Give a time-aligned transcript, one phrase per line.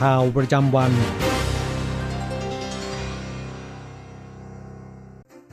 [0.00, 0.92] ข่าวประจำวัน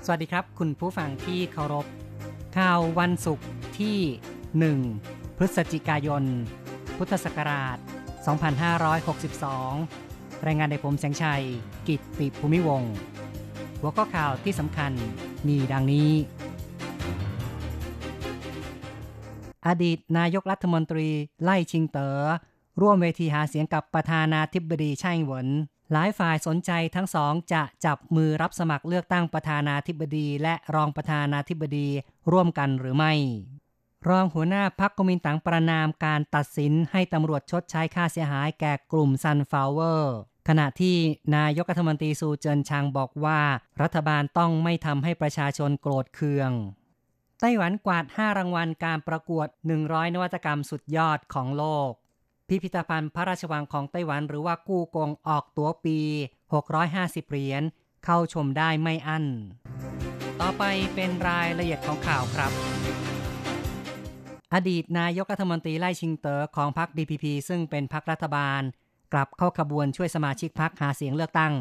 [0.06, 1.86] สวัสดีครับ คุณผู้ฟังที่เคารพ
[2.58, 3.48] ข่าววันศุกร์
[3.80, 3.98] ที่
[4.68, 6.24] 1 พฤศจิกายน
[6.98, 7.78] พุทธศักราช
[9.72, 11.44] 2562 รายงานในผมแสงชัย
[11.88, 12.94] กิตติภูมิวงศ์
[13.80, 14.92] หัวข้อข่าวที่สำคัญ
[15.48, 16.12] มีดังนี้
[19.68, 21.08] อดีตนายกรัฐมนตรี
[21.44, 25.48] ไล่ชิงเต๋อ ร่วมเวทีหาเสียงกับประธานาธิบดีไช่เหวิน
[25.92, 31.88] หลายฝ่ายสนใจทั้งสองจะจับมือลงสมัครเลือกตั้งประธานาธิบดี และรองประธานาธิบดี
[32.32, 33.14] ร่วมกันหรือไม่
[34.10, 40.16] รองหัวหน้าพรรคก๊กมินตั๋งประณามการตัดสินให้ตำรวจชดใช้ค่าเสียหายแก่กลุ่มซันฟลาวเวอร์
[40.48, 40.98] ขณะที่
[41.36, 43.40] นายกรัฐมนตรีซูเจินชางบอกว่า
[43.82, 46.52] รัฐบาลต้องไม่ทำให้ประชาชนโกรธเคือง
[47.40, 49.48] ไต้หวันกวาด 5 รางวัลการประกวด
[49.82, 51.92] 100 นวัตกรรมสุดยอดของโลก
[52.48, 55.98] พิพิธภัณฑ์พระราชวังของไต้หวันหรือว่ากู้กงออกตั๋วปี
[56.64, 57.64] 650 เหรียญ
[58.06, 59.26] เข้าชมได้ไม่อั้น
[60.42, 60.64] ต่อไป
[60.96, 62.52] เป็นรายละเอียดของข่าวครับ
[64.54, 68.62] อดีตนายกรัฐมนตรีไล่ชิงเตอ๋อของพรรค DPP ซึ่งเป็นพรรครัฐบาล
[69.14, 71.54] กลับเข้าขบวนช่วยสมาชิกพรรคหาเสียงเลือกตั้ง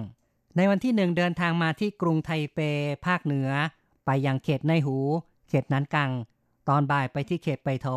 [0.57, 2.59] ในวันที่หนึ่งเดินทางมาที่กรุงไทเป
[3.07, 3.51] ภาคเหนือ
[4.07, 4.97] ไปยังเขตในหู
[5.49, 6.11] เขตนันกัง
[6.69, 7.89] ตอนบ่ายไปที่เขตไปโถ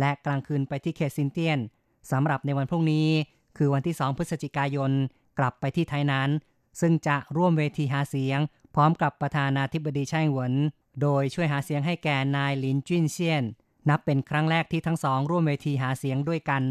[0.00, 1.58] และกลางคืนไปที่เขตซินเตียน
[2.10, 3.08] สำหรับในวันพรุ่งนี้
[3.56, 4.90] คือวันที่ 2 พฤศจิกายน
[5.38, 6.28] กลับไปที่ไทยนั้น
[6.80, 8.38] ซึ่งจะร่วมเวทีหาเสียง
[8.74, 10.52] พร้อมกับประธานาธิบดีไช่หวน
[11.02, 13.44] โดยช่วยหาเสียงให้แก่นายลินจุนเซียน
[13.88, 16.62] นับเป็นครั้งแรกที่ทั้งสองร่วมเวทีหาเสียงด้วยกัน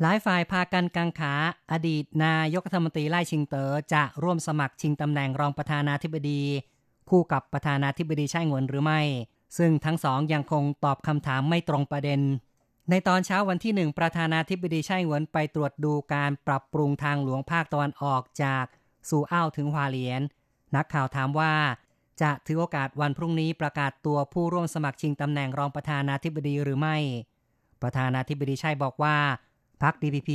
[0.00, 1.34] หลายฝ่ายพากันกังขา
[1.72, 6.42] อดีตนายกรัฐมนตรีไล่ชิงเตอ๋อจะร่วมสมัครชิงตำแหน่งรองประธานาธิบดี
[7.10, 9.00] คู่กับประธานาธิบดีไช่หวนหรือไม่
[9.58, 12.20] ซึ่งทั้งสองยังคงตอบคำถามไม่ตรงประเด็น
[12.90, 18.64] ในตอนเช้าวันที่หนึ่งประธานาธิบดีไช่เหวินไปตรวจดูการปรับปรุงทางหลวงภาคตะวันออกจาก
[19.08, 20.22] สู่อ้าวถึงฮวาเหลียน
[20.76, 21.52] นักข่าวถามว่า
[22.22, 26.96] จะถือโอกาสวันพรุ่งนี้ประกาศตัวผู้ร่วมสมัครชิงตำแหน่งรองประธานาธิบดีหรือไม่
[27.82, 29.16] ประธานาธิบดีไช่บอกว่า
[29.82, 30.30] พรรค DPP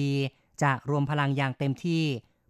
[0.63, 2.03] จะรวมพลังอย่างเต็มที่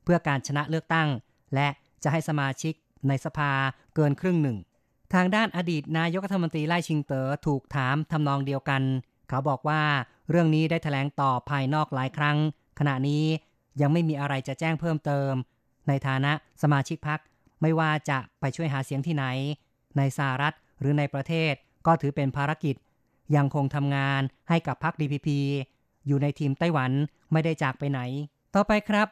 [0.04, 1.08] เพื่อการชนะเลือกตั้ง
[1.54, 1.68] และ
[2.04, 2.74] จะให้สมาชิก
[3.08, 3.52] ในสภา
[3.96, 4.58] เกินครึ่งหนึ่ง
[5.14, 8.82] ทางด้านอดีตนายกรัฐมนตรีไล่ชิงเตอ๋อถูกถามทำนองเดียวกัน
[9.32, 9.82] เขาบอกว่า
[10.30, 12.38] เรื่องนี้ได้แถลงต่อภายนอกหลายครั้ง
[12.80, 13.26] ขณะนี้
[13.82, 15.32] ยังไม่มีอะไรจะแจ้งเพิ่มเติม
[15.88, 16.32] ในฐานะ
[16.62, 17.20] สมาชิกพรรค
[17.62, 19.26] ไม่ว่าจะไปช่วยหาเสียงที่ไหน
[19.98, 21.54] ในสหรัฐหรือในประเทศ
[21.86, 22.76] ก็ถือเป็นภารกิจ
[23.36, 25.30] ยังคงทำงานให้กับพรรค DPP
[26.08, 26.92] อยู่ในทีมไต้หวัน
[27.32, 28.00] ไม่ได้จากไปไหน
[28.56, 29.08] ต่อไปครับ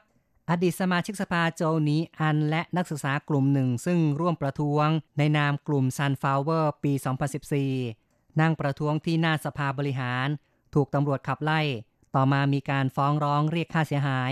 [0.50, 4.88] อดีตสมาชิกสภาโจนีอันและนักศึกษากลุ่มหนึ่งซึ่งร่วมประท้วง
[5.18, 6.94] ในนามกลุ่มซันฟลาวเวอร์ปี
[7.70, 7.99] 2014
[8.42, 10.28] นั่งประท้วงที่หน้าสภาบริหาร
[10.74, 11.62] ถูกตำรวจขับไล่
[12.16, 14.32] ต่อมามีการฟ้องร้องเรียกค่าเสียหาย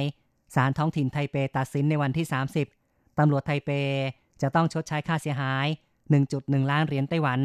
[0.55, 2.25] ศาลท้องถิ่นไทเปตัดสินในวันที่
[2.71, 3.69] 30 ตำรวจไทเป
[4.41, 5.67] จะต้องชดใช้ค่าเสียหาย
[6.19, 7.39] 1.1 ล้านเหรียญไต้หวัน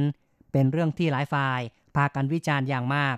[0.52, 1.60] เป็นเรื่องที่หลายฝ่าย
[1.96, 3.16] พากันวิจารณ์อย่างมาก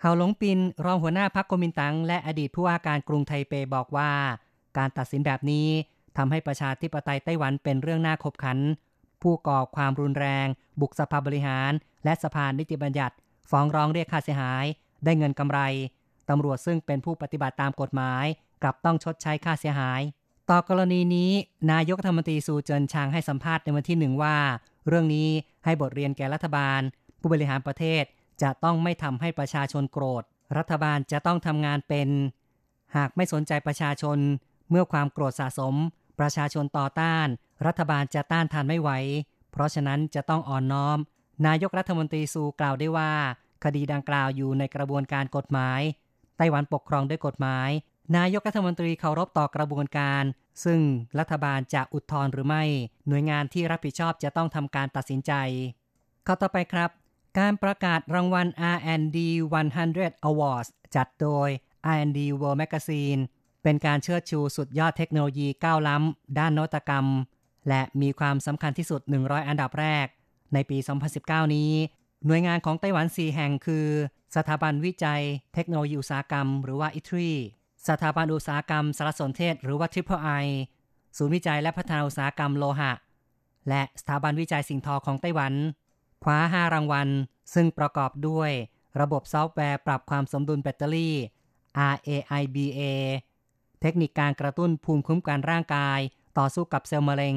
[0.00, 4.10] เฮาหลงปินรองหัวหน้าพรรคก๊กมินตั๋ง และอดีตผู้ว่าการกรุงไทเปบอกว่า
[4.78, 5.68] การตัดสินแบบนี้
[6.16, 8.58] ทำให้ประชาธิปไตยไต้หวันเป็นเรื่องน่าขบขัน
[9.22, 10.46] ผู้ก่อความรุนแรง
[10.80, 11.72] บุกสภาบริหาร
[12.04, 13.14] และสภานิติบัญญัติ
[13.50, 14.64] ฟ้องร้องเรียกค่าเสียหาย
[15.04, 15.60] ได้เงินกำไร
[16.28, 18.24] ตำรวจซึ่งเป็นผู้ปฏิบัติตามกฎหมาย
[18.62, 20.00] กลับต้องชดใช้ค่าเสียหาย
[20.50, 21.30] ต่อกรณีนี้
[21.72, 24.36] นายกรัฐมนตรีซูเจินชางให้สัมภาษณ์ในวันที่หนึ่งว่า
[24.88, 25.28] เรื่องนี้
[25.64, 26.80] ให้บทเรียนแก่รัฐบาล
[27.20, 28.04] ผู้บริหารประเทศ
[28.42, 30.22] จะต้องไม่ทำให้ประชาชนโกรธ
[30.58, 32.08] รัฐบาลจะต้องทำงานเป็น
[32.96, 34.18] หากไม่สนใจประชาชน
[34.70, 35.74] เมื่อความโกรธสะสม
[36.20, 37.26] ประชาชนต่อต้าน
[37.66, 38.90] รัฐบาลจะต้านทานไม่ไหว
[39.52, 40.98] เพราะฉะนั้นจะต้องอ่อนน้อม
[41.46, 43.12] นายกรัฐมนตรีซูกล่าวได้ว่า
[43.64, 45.80] คดีดังกล่าวอยู่ในกระบวนการกฎหมาย
[46.36, 47.70] ไต้หวันปกครองด้วยกฎหมาย
[48.16, 50.24] นายกรัฐมนตรีเคารพต่อกระบวนการ
[50.64, 50.80] ซึ่ง
[51.18, 52.64] รัฐบาลจะอุทธรณ์หรือไม่
[53.08, 55.32] หน่วยงานที่รับผิดชอบจะต้องทำการตัดสินใจ
[56.26, 56.90] ข้อต่อไปครับ
[57.38, 59.18] การประกาศรางวัล R&D
[59.76, 61.48] 100 Awards จัดโดย
[61.94, 63.20] R&D World Magazine
[63.62, 67.06] เป็นการเชิดชูสุดยอดเทคโนโลยีก้าวล้ำ ด้านนวัตกรรม
[67.68, 70.06] และมีความสำคัญที่สุด 100 อันดับแรก
[70.54, 70.78] ในปี
[71.16, 71.72] 2019 นี้
[72.26, 73.86] หน่วยงานของไต้หวัน 4 แห่งคือ
[74.36, 75.22] สถาบันวิจัย
[75.54, 77.32] เทคโนโลยีอุตสาหกรรม หรือว่า ITRI
[77.88, 80.46] สถาบันอุตสาหกรรมสารสนเทศ หรือว่า Triple I
[81.16, 82.92] ศูนย์วิจัยและพัฒนาอุตสาหกรรมโลหะ
[83.68, 85.52] และสถาบันวิจัยสิ่งทอของไต้หวัน
[86.22, 87.08] คว้า 5 รางวัล
[87.54, 88.50] ซึ่งประกอบด้วย
[89.00, 91.14] ระบบซอฟต์แวร์ปรับความสมดุลแบตเตอรี่
[91.92, 92.80] RAIBA
[93.80, 96.00] เทคนิคการกระตุ้นภูมิคุ้มกันร่างกาย
[96.38, 97.36] ต่อสู้กับเซลล์มะเร็ง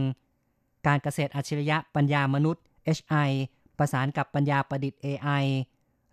[0.87, 2.63] การเกษตรอัจฉริยะปัญญามนุษย์
[2.97, 3.29] HI
[3.77, 5.45] ประสานกับปัญญาประดิษฐ์ AI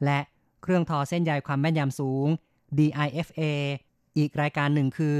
[0.05, 0.19] และ
[0.63, 2.27] เครื่องทอเส้นใยความแม่นยำสูง
[2.79, 3.43] DIFA
[4.17, 5.19] อีกรายการหนึ่งคือ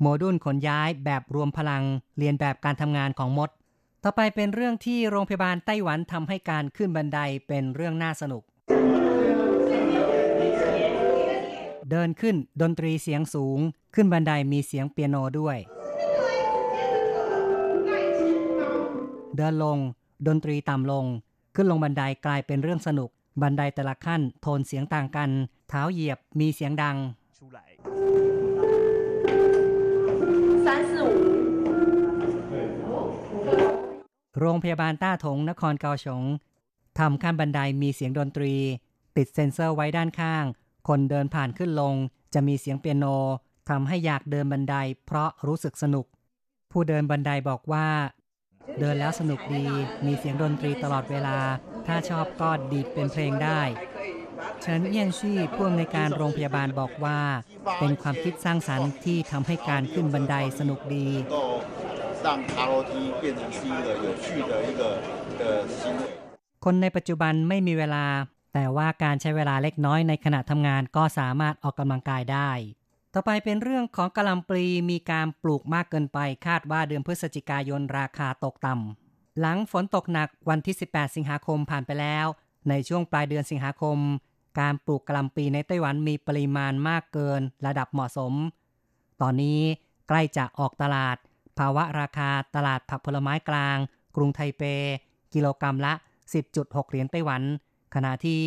[0.00, 1.84] โมดูลขนย้ายแบบรวมพลัง
[2.18, 3.50] เรียนแบบการทำงานของมด
[4.04, 7.18] ต่อไปเป็นเรื่องที่โรงพยาบาลไต้หวันทำให้การขึ้นบันได
[7.48, 8.42] เป็นเรื่องน่าสนุก
[11.90, 13.58] เดินขึ้นดนตรีเสียงสูง
[13.94, 15.56] ขึ้นบันไดมีเสียงเปียโนด้วย
[19.36, 19.78] เดินลง
[20.26, 21.04] ดนตรีต่ำลง
[21.54, 23.10] ขึ้นลงบันไดกลายเป็นเรื่องสนุก
[23.42, 25.30] บันไดแต่ละขั้นโทนเสียงต่างกัน
[25.68, 26.96] เท้าเหยียบมีเสียงดัง
[34.38, 36.24] โรงพยาบาลต้าถงนครเกาสง
[36.98, 38.54] ทำขั้นบันไดมีเสียงดนตรี
[39.16, 40.44] ติดเซ็นเซอร์ไว้ด้านข้าง
[40.88, 41.94] คนเดินผ่านขึ้นลง
[42.34, 43.06] จะมีเสียงเปียโน
[43.68, 44.74] ทำให้อยากเดินบันได
[45.06, 46.06] เพราะรู้สึกสนุก
[46.70, 47.86] ผู้เดินบันไดบอกว่า
[48.78, 49.64] เดินแล้วสนุกดี
[50.06, 51.38] มีเสียงดนตรีตลอดเวลา
[51.86, 53.60] ถ้าชอบก็ดีดเป็นเพลงได้
[54.60, 57.20] เฉินเยี่ยนชี่ผู้อำนวยการโรงพยาบาลบอกว่า
[57.78, 61.06] เป็นความคิดสร้างสรรค์ที่ทำให้การขึ้นบันไดสนุกดี
[66.64, 68.06] คนในปัจจุบันไม่มีเวลา
[68.54, 72.50] แต่ว่าการใช้เวลาเล็กน้อยในขณะทำงานก็สามารถออกกำลังกายได้
[73.14, 82.26] ต่อไปเป็นเรื่องของกะหล่ำปลีมีการปลูกมากเกินไป คาดว่าเดือนพฤศจิกายนราคาตกต่ำหลังฝนตกหนักวันที่ 18 สิงหาคมผ่านไปแล้ว
[82.68, 83.98] ในช่วงปลายเดือนสิงหาคม
[84.60, 88.32] การปลูกกะหล่ำปลีในไต้หวันมีปริมาณมากเกินระดับเหมาะสม
[89.20, 89.60] ตอนนี้
[90.08, 91.16] ใกล้จะออกตลาด
[91.58, 93.76] ภาวะราคาตลาดผักผลไม้กลาง
[94.16, 94.62] กรุงไทเป
[95.34, 95.92] กิโลกรรัมละ
[96.42, 97.42] 10.6 เหรียญไต้หวัน
[97.94, 98.40] ขณะที่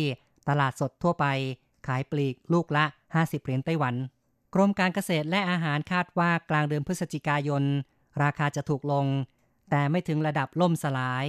[0.48, 1.26] ตลาดสดทั่วไป
[1.86, 2.84] ขายปลีกลูกละ
[3.14, 3.94] 50 เหรียญไต้หวัน
[4.54, 7.64] กรมการเกษตรและอาหารคาดว่ากลางเดือนพฤศจิกายน
[8.22, 9.06] ราคาจะถูกลง
[9.70, 11.24] แต่ไม่ถึงระดับล่มสลาย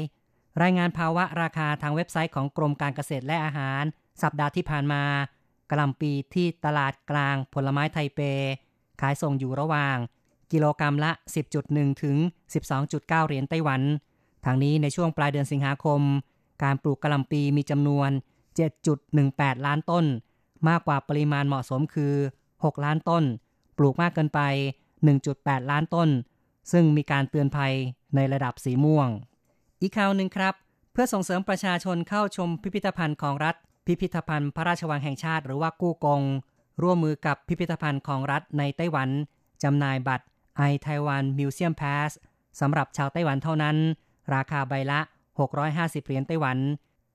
[0.62, 3.83] รายงานภาวะราคาทางเว็บไซต์ของกรมการเกษตรและอาหาร
[4.22, 5.04] สัปดาห์ที่ผ่านมา
[5.69, 8.19] กะล่ำปีที่ตลาดกลางผลไม้ไทเป
[9.01, 9.98] ขายส่งอยู่ระหว่าง
[10.51, 11.12] กิโลกรรัมละ
[11.57, 12.18] 10.1 ถึง
[12.72, 13.81] 12.9 เหรียญไต้หวัน
[14.45, 16.01] ทางนี้ในช่วงปลายเดือนสิงหาคม
[16.63, 18.10] การปลูกกะหล่ำปีมีจำนวน
[18.88, 20.06] 7.18 ล้านต้น
[20.68, 22.13] มากกว่าปริมาณเหมาะสมคือ
[22.67, 23.23] 6 ล้านต้น
[23.77, 24.41] ปลูกมากเกินไป
[25.06, 26.09] 1.8 ล้านต้น
[26.71, 27.73] ซึ่งมีการเตือนภัย
[28.15, 29.07] ในระดับสีม่วง
[29.81, 30.53] อีกข่าวหนึ่งครับ
[30.91, 36.21] เพื่อส่งเสริมประชาชนเข้าชมพิพิธภัณฑ์ของรัฐ พิพิธภัณฑ์พระราชวังแห่งชาติหรือว่ากู้กง
[36.81, 39.09] ร่วมมือกับพิพิธภัณฑ์ของรัฐในไต้หวัน
[39.63, 40.25] จำหน่ายบัตร
[40.69, 42.12] i Taiwan Museum Pass
[42.60, 43.77] สำหรับชาวไต้หวันเท่านั้น
[44.36, 45.00] ราคาใบละ
[45.53, 46.57] 650 เหรียญไต้หวัน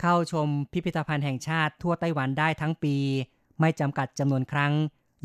[0.00, 2.96] เข้าชมพิพิธภัณฑ์แห่งชาติทั่วไต้หวันได้ทั้งปี
[3.60, 4.72] ไม่จำกัดจำนวนครั้ง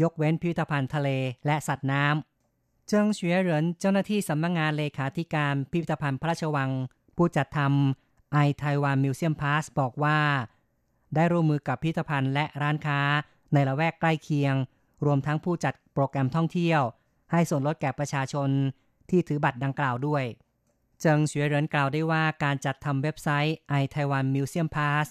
[0.01, 1.09] ยกเว้นพิพิธภัณฑ์ทะเล
[1.45, 6.69] และสัตว์น้ำเจิงเฉวยเหรินเจ้าหน้าที่สำนักงงานเลขาธิการพิพิธภัณฑ์พระราชวัง
[7.17, 10.19] ผู้จัดทำ i Taiwan Museum Pass บอกว่า
[11.15, 12.99] ได้ร่วมมือกับพิพิธภัณฑ์และร้านค้า
[13.53, 14.55] ในละแวกใกล้เคียง
[15.05, 16.81] รวมทั้งผู้จัดโปรแกรมท่องเที่ยว
[17.31, 18.49] ให้ส่วนลดแก่ประชาชน
[19.09, 20.23] ที่ถือบัตรดังกล่าวด้วย
[21.01, 25.05] เจิงเฉวยเหรินกล่าวได้ว่าการจัดทำเว็บไซต์ i Taiwan Museum Pass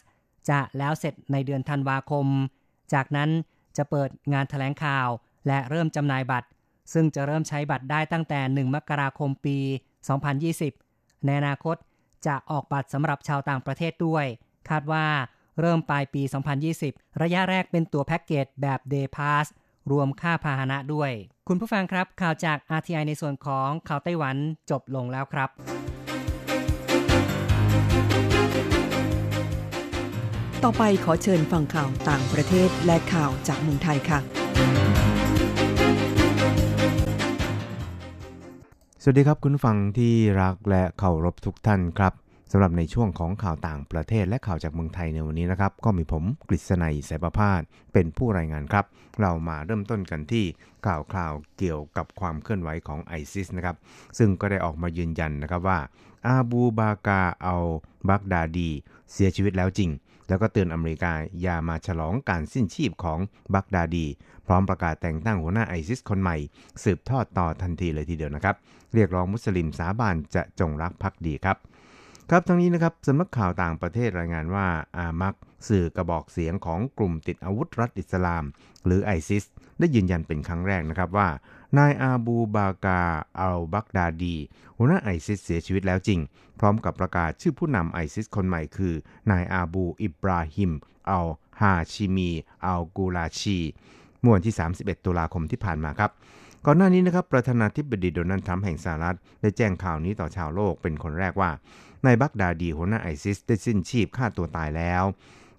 [0.49, 2.27] จะแล้วเสร็จในเดือนธันวาคม
[2.93, 3.31] จากนั้น
[3.77, 5.09] จะเปิดงานถแถลงข่าว
[5.47, 6.49] และเริ่มจำหน่ายบัตร
[6.93, 9.59] ซึ่งจะเริ่มใช้บัตรได้ตั้งแต่ 1 มกราคมปี
[10.43, 11.77] 2020 ในอนาคต
[12.27, 14.27] จะออกบัตรสำหรับชาวต่างประเทศด้วย
[14.69, 15.07] คาดว่า
[15.61, 16.23] เริ่มปลายปี
[16.73, 19.47] 2020 ระยะแรกเป็นตัวแพ็กเกจแบบ Day Pass
[19.93, 21.11] รวมค่าพาหนะด้วย
[21.49, 24.37] คุณผู้ฟังครับ ข่าวจาก RTI ในส่วนของข่าวไต้หวัน
[24.71, 25.51] จบลงแล้วครับ
[30.65, 34.19] ต่อไปขอเชิญฟังข่าวต่างประเทศและข่าวจากเมืองไทยค่ะ
[39.03, 42.13] สวัสดีครับคุณฟังที่รักและเคารพทุกท่านครับ
[42.53, 47.61] สำหรับในช่วงของข่าวต่างประเทศและข่าวจากเมืองไทยในวันนี้นะครับ ก็มีผมกฤษณัยสายประพาส
[47.93, 48.85] เป็นผู้รายงานครับ
[49.21, 50.45] เรามาเริ่มต้นกันที่
[50.87, 53.77] ข่าวคราวเกี่ยวกับความเคลื่อนไหวของไอซิสนะครับ
[54.19, 55.79] ซึ่งก็ได้ออกมายืนยันนะครับว่า
[56.27, 57.57] อาบูบากาเอา
[58.09, 58.71] บักดาดี
[59.13, 59.91] เสียชีวิตแล้วจริง
[60.29, 61.13] แล้วก็เตือนอเมริกา
[61.43, 63.19] อย่ามาฉลองการสิ้นชีพของ
[63.55, 64.07] บักดาดี
[64.47, 66.37] พร้อมประกาศแต่งตั้งหัวหน้าไอซิสคนใหม่
[66.83, 68.57] สืบทอดต่อทันทีเลยทีเดียวนะครับ
[68.95, 71.57] เรียกร้องมุสลิมสาบานจะจงรักภักดีครับ
[72.31, 74.67] ครับทั้งนี้นะครับสำนักข่าวต่างประเทศรายงานว่า
[74.99, 75.35] อามัก
[75.69, 78.45] สื่อกระบอกเสียงของกลุ่มติดอาวุธรัฐอิสลาม
[78.85, 79.45] หรือไอซิส
[79.79, 81.29] ได้ยืนยันเป็นครั้งแรกนะครับว่า
[81.79, 83.03] นายอาบูบากา
[83.41, 84.37] อัลบักดาดี
[84.77, 86.21] หัวหน้าไอซิสเสียชีวิตแล้วจริง
[86.61, 88.95] พร้อมกับประกาศชื่อผู้นำไอซิสคนใหม่คือ
[89.31, 90.73] นายอาบูอิบราฮิม
[91.11, 91.29] อัล
[91.61, 92.31] ฮาชิมี
[92.65, 93.59] อัลกูลาชี
[94.21, 96.11] เมื่อวันที่ 31 ตุลาคมที่ผ่านมาครับ
[96.67, 101.51] ก่อนหน้านี้นะครับประธานาธิบดีโดนัลด์ทรัมป์แห่งสหรัฐ ได้แจ้งข่าวนี้ต่อชาวโลกเป็นคนแรกว่า
[102.07, 105.05] นายบักดาดีหัวหน้าไอซิสได้สิ้นชีพฆ่าตัวตายแล้ว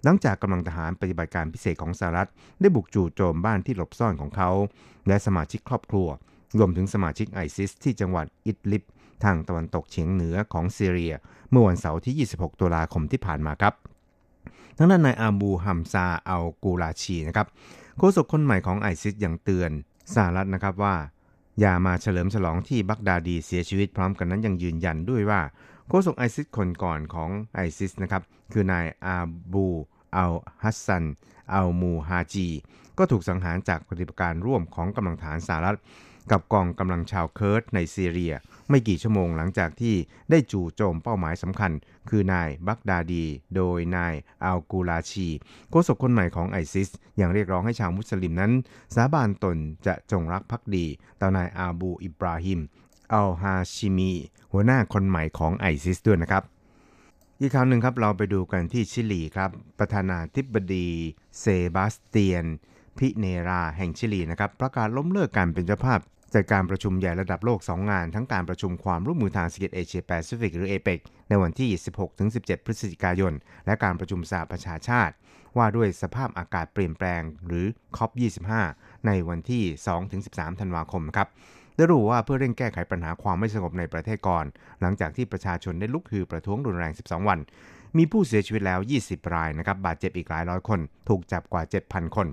[0.06, 2.28] หลังจากกำลังทหารปฏิบัติการพิเศษของสหรัฐ
[2.60, 4.50] ได้บุกจู่โจมบ้านที่หลบซ่อนของเขา
[5.08, 6.08] และสมาชิกครอบครัว
[6.58, 8.84] รวมถึงสมาชิกไอซิสที่จังหวัดอิดลิบ
[9.24, 11.14] ทางตะวันตกเฉียงเหนือของซีเรีย
[11.50, 13.74] เมื่อวันเสาร์ที่ 26 ตุลาคมที่ผ่านมาครับ
[14.76, 17.46] ทางด้านนายอาบูฮัมซาอัลกูลาชีนะครับ
[17.98, 19.70] โฆษกคนใหม่ของไอซิสยังเตือน
[20.14, 20.96] สหรัฐนะครับว่า
[21.60, 25.40] อย่ามาเฉลิมฉลองที่บักดาดีเสียชีวิตพร้อมกันนั้นยังยืนยันด้วยว่า
[25.88, 28.22] โฆษกไอซิสคนก่อนของไอซิสนะครับ
[28.52, 29.16] คือนายอา
[29.52, 29.66] บู
[30.16, 31.04] อัลฮัสซัน
[31.52, 32.48] อัลมูฮาจี
[32.98, 35.78] ก็ถูกสังหารจากปฏิบัติการร่วมของกำลังทหารสหรัฐ
[36.30, 38.34] กับกองกำลังชาวเคิร์ดในซีเรีย
[38.68, 39.94] ไม่กี่ชั่วโมงหลังจากที่
[40.30, 41.72] ได้จู่โจมเป้าหมายสำคัญ
[42.08, 43.24] คือนายบักดาดี
[43.56, 45.28] โดยนายอัลกูลาชี
[45.70, 46.88] โฆษกคนใหม่ของไอซิส
[47.20, 48.52] ยังเรียกร้องให้ชาวมุสลิมนั้น
[48.94, 50.86] สาบานตนจะจงรักภักดี
[51.20, 52.60] ต่อนายอาบูอิบราฮิม
[53.12, 54.12] อัลฮาชิมี
[54.52, 56.42] หัวหน้าคนใหม่ของไอซิสด้วยนะครับ
[57.40, 60.88] อีกข่าวหนึ่งครับเราไปดูกันที่ชิลีครับ ประธานาธิบดี
[61.40, 61.44] เซ
[61.76, 62.44] บาสเตียน
[62.98, 66.00] พิเนราแห่งชิลีนะครับ ประกาศล้มเลิกการเป็นเจ้าภาพ
[66.34, 71.70] จัดการประชุมใหญ่ระดับโลก 2 งาน ทั้งการประชุมความร่วมมือทางเศรษฐกิจเอเชียแปซิฟิกหรือเอเปกในวันที่
[72.18, 73.32] 16-17 พฤศจิกายน
[73.66, 75.14] และการประชุมสหประชาชาติ
[75.56, 77.66] ว่าด้วยสภาพอากาศเปลี่ยนแปลงหรือ
[77.96, 78.50] COP25
[79.06, 79.62] ในวันที่
[80.10, 81.28] 2-13 ธันวาคมครับ
[81.76, 84.44] ได้รู้ว่าเพื่อเร่งแก้ไขปัญหาความไม่สงบในประเทศก่อน
[84.80, 87.38] หลังจากที่ประชาชนได้ลุกฮือประท้วงรุนแรง 12 วัน
[87.96, 92.28] มีผู้เสียชีวิตแล้ว 20 รายนะครับบาดเจ็บอีกหลายร้อยคน ถูกจับกว่า 7,000 คน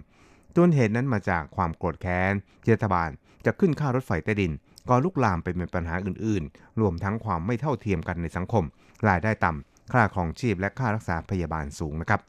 [0.55, 2.33] ต้นเหตุนั้นมาจากความโกรธแค้น
[2.75, 3.09] รัฐบาล
[3.45, 4.51] จะขึ้นค่ารถไฟใต้ดิน
[4.89, 8.63] ก็ลุกลามไปเป็นปัญหาอื่นๆ รวมทั้งความไม่เท่าเทียมกันในสังคม
[9.07, 12.21] รายได้ต่ำค่าครองชีพและค่ารักษาพยาบาลสูงนะครับ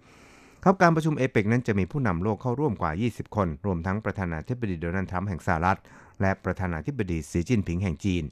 [0.66, 5.78] ครับการประชุมเอเปกนั้นจะมีผู้นำโลกเข้าร่วมกว่า 20 คน รวมทั้งประธานาธิบดีโดนัลด์ทรัมป์แห่งสหรัฐ
[6.20, 8.24] และประธานาธิบดีสีจิ้นผิงแห่งจีน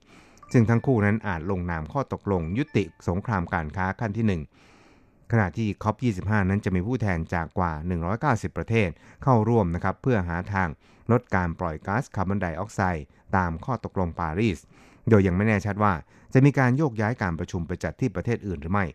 [0.53, 4.41] ซึ่งทั้งคู่นั้นอาจลงนามข้อตกลง ยุติสงครามการค้าขั้นที่
[4.79, 7.73] 1 ขณะที่ COP25 นั้นจะมีผู้แทนจากกว่า
[8.15, 8.89] 190 ประเทศ
[9.23, 10.69] เข้าร่วมนะครับเพื่อหาทาง
[11.13, 13.05] ลดการปล่อยก๊าซคาร์บอนไดออกไซด์
[13.37, 14.59] ตามข้อตกลงปารีส
[15.09, 15.93] โดยยังไม่แน่ชัดว่า
[16.33, 18.87] จะมีการโยกย้ายการประชุมไปจัดที่ประเทศอื่นหรือไม่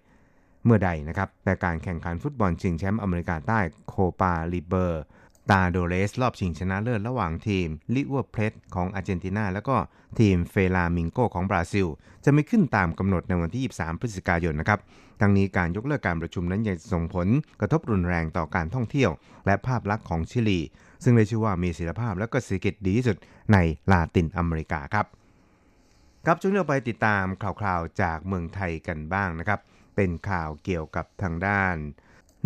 [0.65, 5.03] เมื่อใดนะครับ แต่การแข่งขันฟุตบอลชิงแชมป์อเมริกาใต้โคปาลิเบอร์
[5.51, 9.75] ตาโดเรสรอบชิงชนะเลิศระหว่างทีมริเวอร์เพลทของอาร์เจนตินา และก็
[10.19, 11.87] ทีมฟลาเมงโกของบราซิล
[12.25, 14.79] จะไม่ขึ้นตามกำหนดในวันที่ 23 พฤศจิกายนนะครับ
[15.21, 17.27] ทั้งนี้การยกเลิกการประชุมนั้นยังส่งผล
[17.59, 19.11] กระทบรุนแรงต่อการท่องเที่ยว
[19.45, 20.59] และภาพลักษณ์ของชิลี
[21.03, 23.17] ซึ่งได้ชื่อว่ามีศิลภาพและก็เศรษฐกิจดีที่สุด
[23.53, 23.57] ใน
[23.91, 25.05] ลาตินอเมริกาครับ
[26.25, 29.59] ครับช่วงนี้เราไปติดตามข่าวๆจากเมืองไทยกันบ้างนะครับ
[29.97, 31.75] เป็นข่าวเกี่ยวกับทางด้าน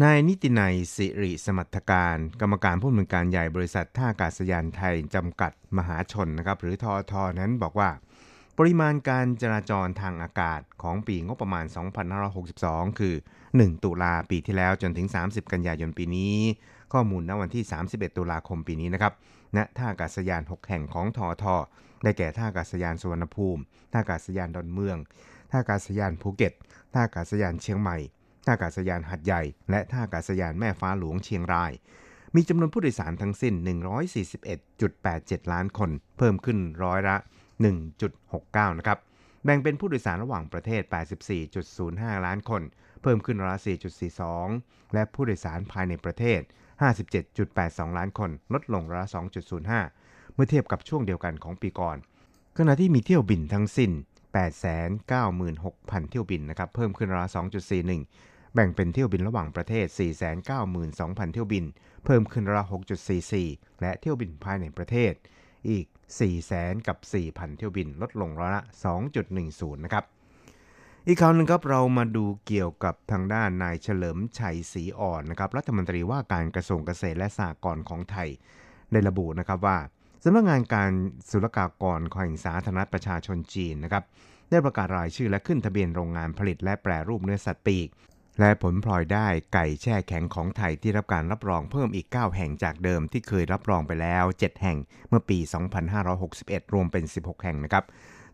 [0.03, 7.89] นายนิตินัยสิริสมัทการ กรรมการผู้อำนวยการใหญ่บริษัทท่าอากาศยานไทย จำกัดมหาชนนะครับหรือทอทอนั้นบอกว่า
[8.57, 11.65] ปริมาณการจราจรทางอากาศของปีงบประมาณ
[12.31, 13.15] 2562 คือ
[13.49, 16.35] 1 ตุลาปีที่แล้วจนถึง 30 กันยายนปีนี้
[16.93, 19.13] ข้อมูลณวันที่ 31 ตุลาคมปีนี้นะครับ
[19.57, 21.55] ณท่าอากาศยาน 6 แห่งของทอทอ
[22.03, 24.97] ได้แก่ท่าอากาศยานสุวรรณภูมิ ท่าอากาศยานดอนเมือง
[25.51, 26.53] ท่าอากาศยานภูเก็ต
[26.93, 27.97] ท่าอากาศยานเชียงใหม่
[28.45, 31.71] ท่าอากาศยานหัดใหญ่ และท่าอากาศยานแม่ฟ้าหลวงเชียงราย
[32.35, 33.53] มีจำนวนผู้โดยสารทั้งสิ้น
[34.33, 37.17] 141.87 ล้านคน เพิ่มขึ้นร้อยละ
[37.97, 38.99] 1.69 นะครับ
[39.43, 40.81] แบ่งเป็นผู้โดยสารระหว่างประเทศ
[41.53, 42.61] 84.05 ล้านคน
[43.01, 43.61] เพิ่มขึ้นร้อยละ
[44.27, 46.41] 4.42 และผู้โดยสารภายในประเทศ
[47.19, 49.09] 57.82 ล้านคน ลดลงร้อยละ
[49.71, 51.97] 2.05 เมื่อเทียบกับช่วงเดียวกันของปีก่อน
[52.57, 53.91] ขณะที่มีเที่ยวบินทั้งสิ้น
[54.31, 57.29] 896,000 เที่ยวบินนะครับ เพิ่มขึ้นร้อย
[57.91, 59.85] 2.41 แบ่งเป็นเที่ยวบินระหว่างประเทศ
[60.59, 61.65] 492,000 เที่ยวบิน
[62.05, 62.65] เพิ่มขึ้นร้อย
[63.23, 65.13] 6.44 และเที่ยวบินภายในประเทศ
[65.69, 65.85] อีก
[66.37, 66.97] 400,000 กับ
[67.27, 68.63] 4,000 เที่ยวบิน ลดลงร้อยละ
[69.23, 70.05] 2.10 นะครับ
[71.07, 78.29] อีกข่าวหนึ่งครับเรามาดูเกี่ยวกับทางด้านนายเฉลิมชัยศรีอ่อนนะครับ รัฐมนตรีว่าการกระทรวงเกษตรและสหกรณ์ของไทย
[78.91, 79.77] ได้ระบุนะครับว่า
[80.23, 80.91] สำนักงานการ
[81.29, 84.03] ศุลกากรแห่งสาธารณประชาชนจีนนะครับ
[84.49, 87.87] ได้ประกาศรายชื่อและขึ้นทะเบียนโรงงานผลิตและแปรรูปเนื้อสัตว์ปีก
[88.39, 94.77] และผลพลอยได้ไก่แช่แข็งของไทยที่รับการรับรองเพิ่มอีก 9 แห่งจากเดิมที่เคยรับรองไปแล้ว 7 แห่ง
[95.09, 95.39] เมื่อปี
[96.05, 97.83] 2561 รวมเป็น 16 แห่งนะครับ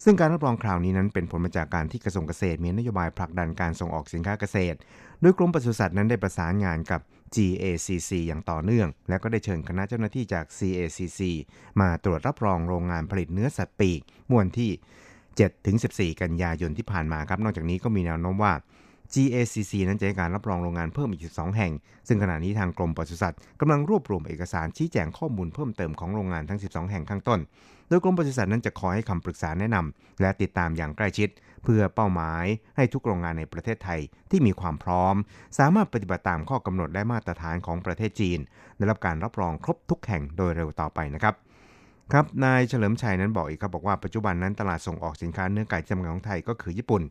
[0.03, 4.77] ซึ่งการรับรองคราวนี้นั้นเป็นผลมาจากการที่กระทรวงเกษตรมีนโยบายผลักดันการส่งออกสินค้าเกษตร
[5.21, 7.01] โดยกรมปศุสัตว์นั้นได้ประสานงานกับ
[7.35, 11.21] GACC อย่างต่อเนื่อง และก็ได้เชิญคณะเจ้าหน้าที่จาก CACC
[11.81, 14.71] มาตรวจรับรองโรงงานผลิตเนื้อสัตว์ปีกมวนที่
[16.13, 18.53] 7-14 กันยายนที่ผ่านมาครับ นอกจากนี้ก็มีแนวโน้มว่า
[19.13, 21.73] GACC นั้นจะให้การรับรองโรงงานเพิ่มอีก 12 แห่ง
[22.07, 27.39] ซึ่งขณะนี้ทางกรมปศุสัตว์กำลังรวบรวมเอกสารชี้แจงข้อมูลเพิ่มเติมของโรงงานทั้ง 12 แห่งข้างต้น
[27.89, 31.29] โดยกรมปศุสัตว์นั้นจะคอยให้คำปรึกษาแนะนำและติดตามอย่างใกล้ชิด
[31.63, 33.99] เพื่อเป้าหมายให้ทุกโรงงานในประเทศไทย
[34.31, 35.15] ที่มีความพร้อม
[35.57, 38.39] สามารถปฏิบัติตามข้อกำหนดและมาตรฐานของประเทศจีน
[38.77, 41.35] ได้รับการรับรองครบทุกแห่งโดยเร็วต่อไปนะครับ
[42.11, 47.01] ครับ นายเฉลิมชัยนั้นบอกอีกครับบอกว่าปัจจุบันนั้นตลาดส่งออกสินค้าเนื้อไก่จำกัดของไทยก็คือญี่ปุ่น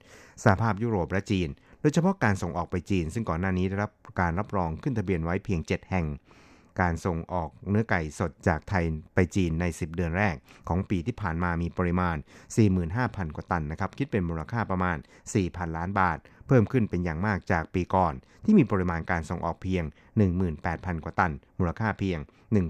[0.42, 1.48] สหภาพยุโรปและจีน
[1.80, 3.90] โดยเฉพาะการส่งออกไปจีน ซึ่งก่อนหน้านี้ได้รับ
[4.20, 6.06] การรับรองขึ้นทะเบียนไว้เพียง 7 แห่ง
[6.80, 10.34] การส่งออกเนื้อไก่สดจากไทยไปจีนใน 10 เดือนแรก
[10.68, 12.16] ของปีที่ผ่านมามีปริมาณ
[12.76, 14.96] 45,000 กว่าตันนะครับ คิดเป็นมูลค่าประมาณ
[15.36, 18.14] 4,000 ล้านบาท เพิ่มขึ้นเป็นอย่างมากจากปีก่อน
[18.44, 19.84] ที่มีปริมาณการส่งออกเพียง
[20.44, 22.18] 18,000 กว่าตัน มูลค่าเพียง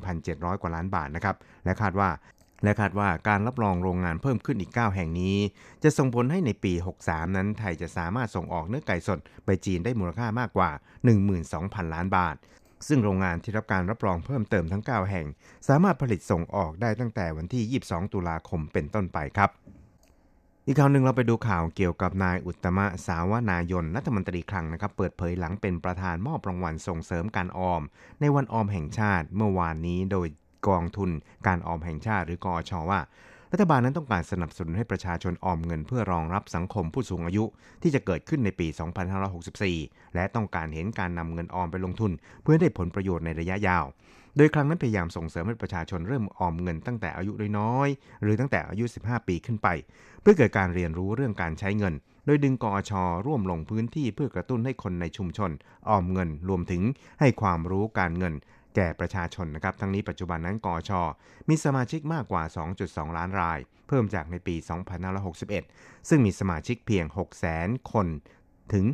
[0.04, 2.10] 1,700 กว่าล้านบาทนะครับ และคาดว่า
[2.64, 5.36] และคาดว่าการรับรองโรงงานเพิ่มขึ้นอีก 9 แห่งนี้
[5.82, 6.72] จะส่งผลให้ในปี
[7.02, 10.70] 63 นั้นไทยจะสามารถส่งออกเนื้อไก่สดไปจีนได้มูลค่ามากกว่า
[11.32, 12.36] 12,000 ล้านบาท
[12.88, 15.26] ซึ่งโรงงานที่รับการรับรองเพิ่มเติมทั้ง 9 แห่ง
[15.68, 19.50] สามารถผลิตส่งออกได้ตั้งแต่วันที่ 22 ตุลาคมเป็นต้นไปครับ
[20.66, 27.82] อีกข่าวหนึ่งเราไปดูข่าวเกี่ยวกับนายอุตมะสาวนายนรัฐมนตรีคลังนะครับ เปิดเผยหลังเป็นประธานมอบรางวัลส่งเสริมการออม
[28.20, 30.28] ในวันออมแห่งชาติเมื่อวานนี้โดย
[30.68, 31.10] กองทุน
[31.46, 33.00] การออมแห่งชาติหรือกอชว่า
[33.58, 37.44] รัฐบาลนั้นต้องการสนับสนุนให้ประชาชนออมเงินเพื่อรองรับสังคมผู้สูงอายุ
[37.82, 38.66] ที่จะเกิดขึ้นในปี
[39.40, 43.84] 2564 และต้องการเห็นการนำเงินออมไปลงทุน เพื่อได้ผลประโยชน์ในระยะยาว
[44.36, 49.68] โดยครั้งนั้นพยายามส่งเสริมให้ประชาชนเริ่มออมเงินตั้งแต่อายุน้อยๆหรือตั้งแต่อายุ 15 ปีขึ้นไป
[50.22, 51.94] เพื่อเกิดการเรียนรู้เรื่องการใช้เงิน
[52.26, 52.92] โดยดึงกอช
[53.26, 55.50] ร่วมลงพื้นที่เพื่อกระตุ้นให้คนในชุมชน
[55.88, 56.82] ออมเงินรวมถึง
[57.20, 58.34] ให้ความรู้การเงิน
[58.76, 60.90] แก่ประชาชนนะครับ ทั้งนี้ปัจจุบันนั้นกอช
[61.48, 62.42] มีสมาชิกมากกว่า
[62.80, 63.58] 2.2 ล้านราย
[63.88, 64.56] เพิ่มจากในปี
[65.32, 67.04] 2561 ซึ่งมีสมาชิกเพียง
[67.48, 68.06] 600,000 คน
[68.72, 68.84] ถึง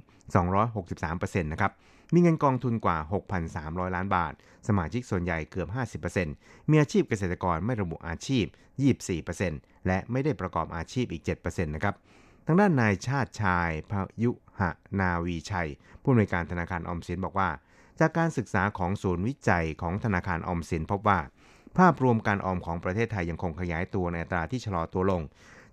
[0.72, 1.72] 263%นะครับ
[2.14, 2.98] มีเงินกองทุนกว่า
[3.46, 4.32] 6,300 ล้านบาท
[4.68, 5.68] สมาชิกส่วนใหญ่เกือบ
[6.22, 8.44] 50%มีอาชีพเกษตรกรไม่ระบุอาชีพ
[9.16, 11.94] 24%และไม่ได้ประกอบอาชีพอีก 7%นะครับ
[12.46, 13.92] ทางด้านนายชาติชายพ
[14.22, 14.62] ยุห
[15.00, 15.70] นาวีชัย
[16.02, 17.48] ผู้อำนวยการธนาคารออมสินบอกว่า
[18.04, 21.20] จากการศึกษาของศูนย์วิจัยของธนาคารออมสินพบว่า
[21.78, 25.22] ภาพรวมการออมของประเทศไทยยังคงขยายตัวในอัตราที่ชะลอตัวลง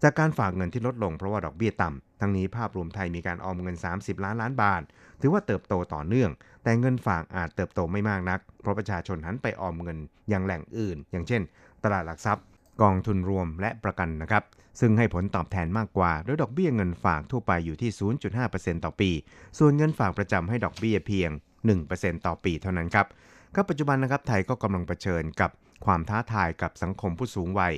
[0.03, 4.81] จากการฝากเงินที่ลดลงเพราะว่าดอกเบี้ยต่ำ ทั้งนี้ภาพรวมไทยมีการออมเงิน 30 ล้านล้านบาท
[5.21, 6.29] ถือว่าเติบโตต่อเนื่อง
[6.63, 9.97] แต่เงินฝากอาจเติบโตไม่มากนัก เพราะประชาชนหันไปออมเงิน
[10.29, 11.41] อย่างแหล่งอื่น อย่างเช่น
[11.83, 12.45] ตลาดหลักทรัพย์
[12.81, 14.43] กองทุนรวมและประกันนะครับ
[14.79, 17.91] ซึ่งให้ผลตอบแทนมากกว่า โดยดอกเบี้ยเงินฝากทั่วไปอยู่ที่
[18.37, 19.11] 0.5%ต่อปี
[19.57, 21.31] ส่วนเงินฝากประจำให้ดอกเบี้ยเพียง
[21.77, 23.07] 1%ต่อปีเท่านั้นครับ
[23.55, 25.51] ครับปัจจุบันนะครับไทยก็กำลังเผชิญกับ
[25.85, 27.75] ความท้าทายกับสังคมผู้สูงวัย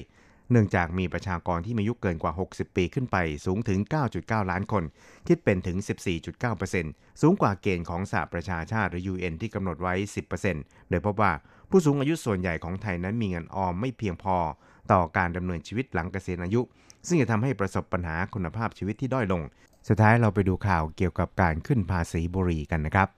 [0.51, 3.79] เนื่องจากมีประชากรที่มีอายุเกินกว่า 60 ปีขึ้นไปสูงถึง
[4.15, 4.83] 9.9 ล้านคน
[5.27, 5.77] คิดเป็นถึง
[6.49, 9.93] 14.9%สูงกว่าเกณฑ์ของสหประชาชาติหรือ UN ที่กำหนดไว้
[10.43, 11.31] 10%โดยพบว่า
[11.69, 14.37] ผู้สูงอายุส่วนใหญ่ของไทยนั้นมีเงินออมไม่เพียงพอ
[14.91, 16.61] ต่อการดำเนินชีวิตหลังเกษียณอายุ
[17.07, 19.41] ซึ่งจะทำให้ประสบปัญหาคุณภาพชีวิตที่ด้อยลง
[19.87, 23.09] สุดท้ายเราไปดูข่าวเกี่ยวกับการขึ้นภาษีบุหรี่กันนะครับ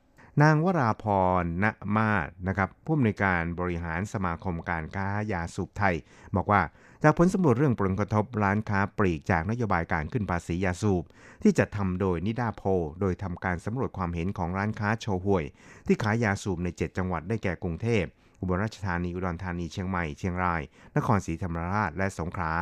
[0.42, 1.06] นางวราพ
[1.42, 1.66] รณ
[1.98, 5.96] มาศนะครับผู้อำนวยการบริหารสมาคมการค้ายาสูบไทย
[6.36, 6.62] บอกว่า
[7.04, 11.04] จากผลสำรวจเรื่องผลกระทบร้านค้าปลีกจากนโยบายการขึ้นภาษียาสูบ
[11.44, 12.64] ที่จะทำโดยนิดาโพ
[13.02, 15.44] โดยทำการสำรวจความเห็นของร้านค้าโชห่วย
[15.88, 18.06] ที่ขายยาสูบใน 7 จังหวัดได้แก่กรุงเทพ
[18.40, 20.62] อุบลราชธานี อุดรธานี เชียงใหม่ เชียงราย
[20.98, 22.54] นครศรีธรรมราช และสงขลา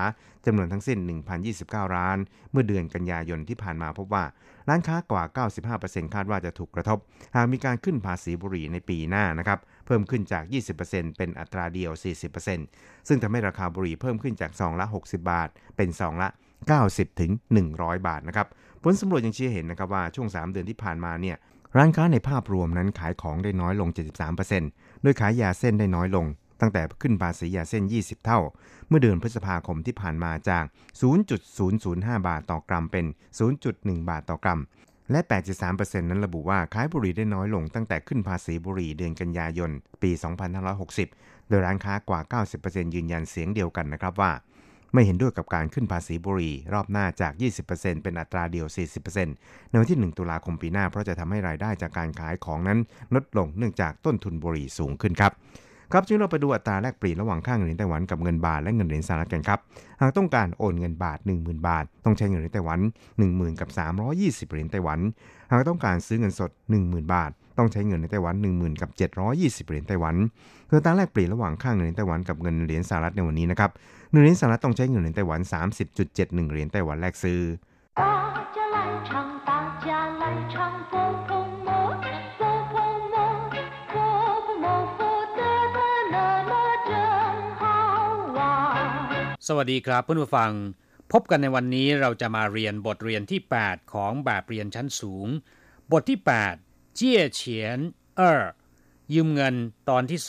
[0.46, 0.98] จำนวนทั้งสิ้น
[1.48, 2.18] 1,029 ร้าน
[2.52, 4.24] เมื่อเดือนกันยายนที่ผ่านมาพบว่า
[4.70, 5.24] ร้านค้ากว่า
[5.74, 6.98] 95%คาดว่าจะถูกกระทบ
[7.36, 10.44] หากมีการขึ้นภาษีบุหรี่ในปีหน้านะครับ เพิ่มขึ้นจาก
[10.82, 11.92] 20%เป็นอัตราเดียว
[12.50, 16.30] 40%ซึ่งทำให้ราคาบุหรี่เพิ่มขึ้นจากซองละ 60 บาท เป็นซองละ
[16.74, 17.32] 90ถึง
[17.70, 18.48] 100 บาทนะครับ
[18.84, 21.38] ผลสำรวจยังชี้เห็นนะครับว่าช่วง 3 เดือนที่ผ่านมาเนี่ย
[21.78, 23.90] ร้านค้าในภาพรวมนั้นขายของได้น้อยลง
[24.46, 26.26] 73%โดยขายยาเส้นได้น้อยลง
[26.62, 28.40] ตั้งแต่ขึ้นภาษียาเส้น 20 เท่า
[28.88, 30.66] เมื่อเดือนพฤษภาคมที่ผ่านมาจาก
[31.46, 33.06] 0.005 บาทต่อกรัมเป็น
[33.58, 34.62] 0.1 บาทต่อกรัม
[35.12, 35.20] และ
[35.66, 39.72] 83%นั้นระบุว่าขายบุหรี่ได้น้อยลงตั้งแต่ขึ้นภาษีบุหรี่เดือนกันยายน
[40.02, 40.12] ปี
[40.76, 44.32] 2560 โดยร้านค้ากว่า 90%ยืนยันเสียงเดียวกันนะครับว่า
[44.94, 47.34] ไม่เห็นด้วยกับการขึ้นภาษีบุหรี่รอบหน้าจาก
[47.68, 48.68] 20%เป็นอัตราเดียว
[49.18, 52.80] 40%ในวันที่ 1 ตุลาคมปีหน้า เพราะจะทำให้รายได้จากการขายของนั้น
[53.16, 55.32] ลดลงเนื่องจากต้นทุนบุหรี่สูงขึ้นครับ
[55.94, 59.60] ครับจึงเราไปดูอัตราแลกเปลี่ยนระหว่างค่าเงินเหรียญไต้หวันกับเงินบาทและเงินเหรียญสหรัฐกันครับ
[60.02, 62.80] หากต้องการโอนเงินบาท 10,000 บาท ต้องใช้เงินเหรียญไต้หวัน
[63.22, 63.70] 10,000กับ
[64.16, 65.00] 320เหรียญไต้หวัน
[65.50, 66.52] หากต้องการซื้อเงินสด
[66.82, 68.90] 10,000 บาท ต้องใช้เงินในไต้หวัน 10,000กับ
[69.36, 70.16] 720เหรียญไต้หวัน
[70.70, 73.72] คืออัตราแลกเปลี่ยนระหว่างค่าเงินเหรียญไต้หวันกับเงินเหรียญสหรัฐในวันนี้นะครับ
[74.12, 75.40] หนึ่งเหรียญสหรัฐต้องใช้เงินเหรียญไต้หวัน
[75.96, 77.42] 30.71เหรียญไต้หวันแลกซื้อ
[89.47, 90.53] สวัสดีครับเพื่อนผู้ฟัง
[91.13, 95.29] พบกันในวันนี้เราจะมาเรียนบทเรียนที่ 8 ของแบบเรียนชั้นสูง
[95.93, 96.19] บทที่
[96.59, 97.79] 8 เจี้ยเฉียน
[98.17, 98.43] เออ
[99.15, 99.55] ยืมเงิน
[99.91, 100.21] ตอนที่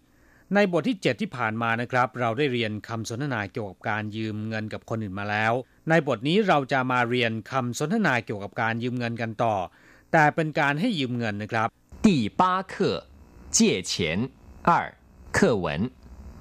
[0.00, 5.52] 2 ในบทที่ 7 ที่ผ่านมานะครับ เราได้เรียนคำสนทนาเกี่ยวกับการยืมเงินกับคนอื่นมาแล้ว
[5.88, 9.56] ในบทนี้เราจะมาเรียนคำสนทนาเกี่ยวกับการยืมเงินกันต่อ
[10.12, 11.68] แต่เป็นการให้ยืมเงินนะครับ
[12.06, 12.08] 第
[12.40, 12.74] 八课
[13.56, 13.58] 借
[13.90, 13.92] 钱
[14.68, 14.70] 二
[15.36, 15.66] 课文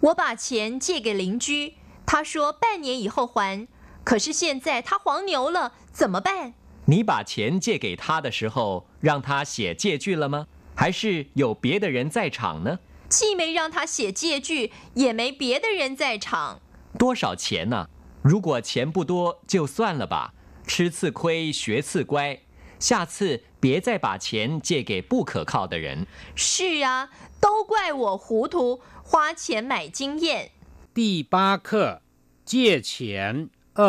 [0.06, 0.46] 我把钱
[0.86, 1.48] 借给邻居，
[2.11, 3.69] 他说半年以后还，
[4.03, 6.55] 可是现在他黄牛了，怎么办？
[6.87, 10.47] 你把钱借给他的时候，让他写借据了吗？
[10.75, 12.79] 还是有别的人在场呢？
[13.11, 16.63] 既没让他写借据，也没别的人在场。
[16.99, 17.91] 多少钱呢？
[18.23, 20.33] 如果钱不多，就算了吧。
[20.67, 22.41] 吃次亏，学次乖，
[22.81, 26.07] 下次别再把钱借给不可靠的人。
[26.35, 30.53] 是啊，都怪我糊涂，花钱买经验。
[30.98, 32.02] 第八课
[32.50, 33.82] 借钱二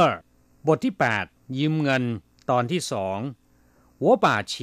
[0.66, 2.04] บทที่ 8 ยืมเงิน
[2.50, 3.18] ตอนที่สอง
[4.04, 4.54] 我把钱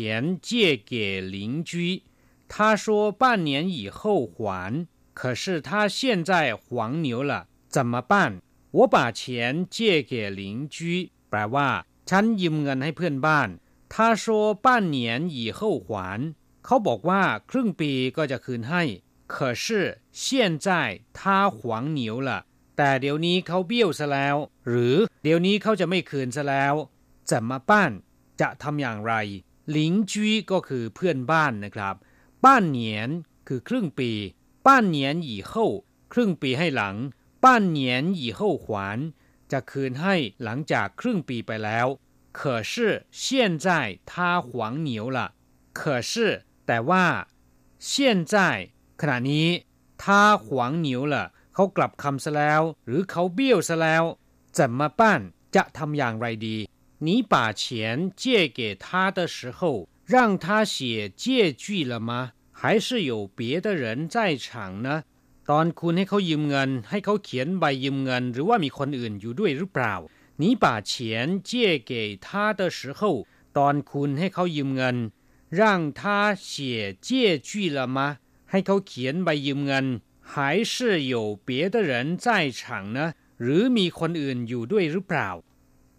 [0.47, 0.51] 借
[0.91, 2.03] 给邻居
[2.51, 3.99] 他说半年以后
[4.33, 4.87] 还
[5.19, 11.69] 可是他现在黄牛了怎么办我把钱借给邻居แปลว่า
[12.09, 13.49] ฉันยืมเงินให้เพื่อนบ้าน
[13.93, 14.25] 他说
[14.65, 15.89] 半年以后还
[16.65, 18.83] เขาบอกว่า ครึ่งปีก็จะคืนให้
[19.33, 19.65] 可是
[20.11, 20.23] 现
[20.65, 20.69] 在
[21.17, 21.59] 他黄
[21.97, 22.29] 牛了
[22.77, 24.37] แต่เดี๋ยวนี้เขาเบี้ยวซะแล้ว
[24.67, 26.73] หรือเดี๋ยวนี้เขาจะไม่คืนซะแล้ว
[27.29, 27.91] จะมาบ้าน
[28.41, 29.13] จะทำอย่างไร
[29.71, 31.95] หลิงจีก็คือเพื่อนบ้านนะครับ
[32.45, 33.09] บ้านเหนียน
[33.47, 34.11] คือครึ่งปี
[34.67, 35.51] บ้านเหนียน以后
[36.13, 36.95] ครึ่งปีให้หลัง
[37.45, 38.65] บ้านเหนียน以后还
[39.51, 41.87] จะคืนให้หลังจากครึ่งปีไปแล้ว
[42.39, 42.39] 可
[42.71, 42.73] 是
[43.23, 43.23] 现
[43.65, 43.67] 在
[44.09, 44.49] 他黄
[44.87, 45.19] 牛了
[45.79, 46.13] 可是
[46.67, 47.05] แต่ว่า
[47.89, 47.91] 现
[48.33, 48.35] 在
[49.01, 49.47] ขณะนี้
[50.01, 50.03] 他
[50.43, 50.45] 黄
[50.85, 51.15] 牛了
[51.53, 54.03] เขากลับคำซะแล้ว หรือเขาเบี้ยวซะแล้ว
[54.57, 55.01] 怎么办
[55.55, 56.57] จะทำอย่างไรดี
[57.05, 57.63] 你把钱
[58.21, 58.23] 借
[58.57, 58.85] 给他
[59.17, 59.59] 的时候
[60.13, 60.75] 让他写
[61.21, 61.23] 借
[61.63, 62.11] 据了吗
[62.59, 64.47] 还是有别的人在场
[64.85, 64.87] 呢
[65.49, 69.95] ตอนคุณให้เขายืมเงิน ให้เขาเขียนใบยืมเงิน หรือว่ามีคนอื่นอยู่ด้วยหรือเปล่า
[70.41, 70.91] 你把钱
[71.49, 71.51] 借
[71.89, 71.91] 给
[72.25, 72.27] 他
[72.59, 73.01] 的时候
[73.57, 74.97] ตอนคุณให้เขายืมเงิน
[75.59, 75.61] 让
[75.99, 76.01] 他
[76.49, 76.51] 写
[77.07, 77.09] 借
[77.47, 77.99] 据了吗
[78.49, 79.85] ให้เขาเขียนใบยืมเงิน
[80.31, 80.73] 还是
[81.13, 81.15] 有
[81.47, 81.91] 别的人
[82.25, 82.27] 在
[82.59, 82.61] 场
[82.97, 82.99] 呢
[83.41, 85.29] หรือมีคนอื่นอยู่ด้วยหรือเปล่า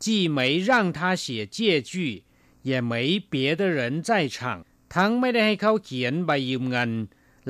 [0.02, 0.04] 既
[0.36, 0.38] 没
[0.68, 1.58] 让他写借
[1.90, 1.92] 据
[2.68, 2.92] 也没
[3.32, 4.38] 别的人在场
[4.94, 6.90] ทั้งไม่ได้ให้เขาเขียนใบยืมเงิน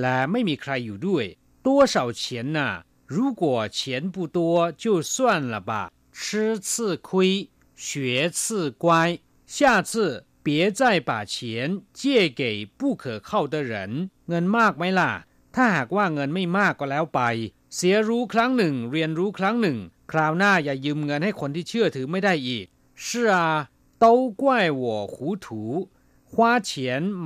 [0.01, 1.25] และไม่มีใครอยู่ด้วย
[1.67, 2.23] 多少钱
[2.57, 2.59] 呢
[3.15, 3.79] 如果钱
[4.15, 4.39] 不多
[4.83, 5.15] 就算
[5.53, 11.35] 了吧吃次亏学次乖下次 别再把钱
[11.93, 12.43] 借给
[12.79, 15.13] 不可靠的人เงินมากไหมล่ะ
[15.55, 17.21] ถ้าหากว่าเงินไม่มากก็แล้วไป
[17.75, 19.79] เสียรู้ครั้งหนึ่ง เรียนรู้ครั้งหนึ่ง
[20.13, 22.67] คราวหน้าอย่ายืมเงินให้คนที่เชื่อถือไม่ได้อีก
[23.05, 23.07] 是
[23.43, 23.43] 啊
[24.03, 24.07] 都
[24.43, 24.45] 怪
[24.83, 25.47] 我糊涂
[26.33, 26.35] 花
[26.69, 26.71] 钱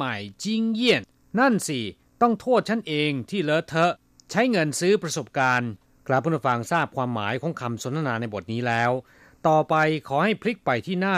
[0.01, 0.03] 买
[0.43, 0.45] 经
[0.81, 0.83] 验
[1.39, 1.81] นั่นสิ
[2.23, 3.93] ต้องโทษฉันเองที่เลอะเทอะ
[4.31, 5.71] ใช้เงินซื้อประสบการณ์
[6.07, 8.91] กราบผู้ฟังทราบความหมายของคำสนทนาในบทนี้แล้ว
[9.49, 9.75] ต่อไป
[10.09, 11.15] ขอให้พลิกไปที่หน้า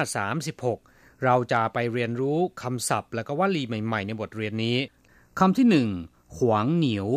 [0.49, 0.92] 36
[1.24, 4.78] เราจะไปเรียนรู้คำศัพท์ และก็วลีใหม่ ๆ ในบทเรียนนี้
[5.40, 5.90] คำที่หนึ่ง
[6.36, 7.10] ขวางเหนียว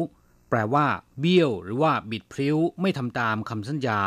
[0.51, 0.87] แปลว่า
[1.21, 4.01] เบี้ยว หรือว่าบิดพลิ้ว ไม่ทำตามคำสัญญา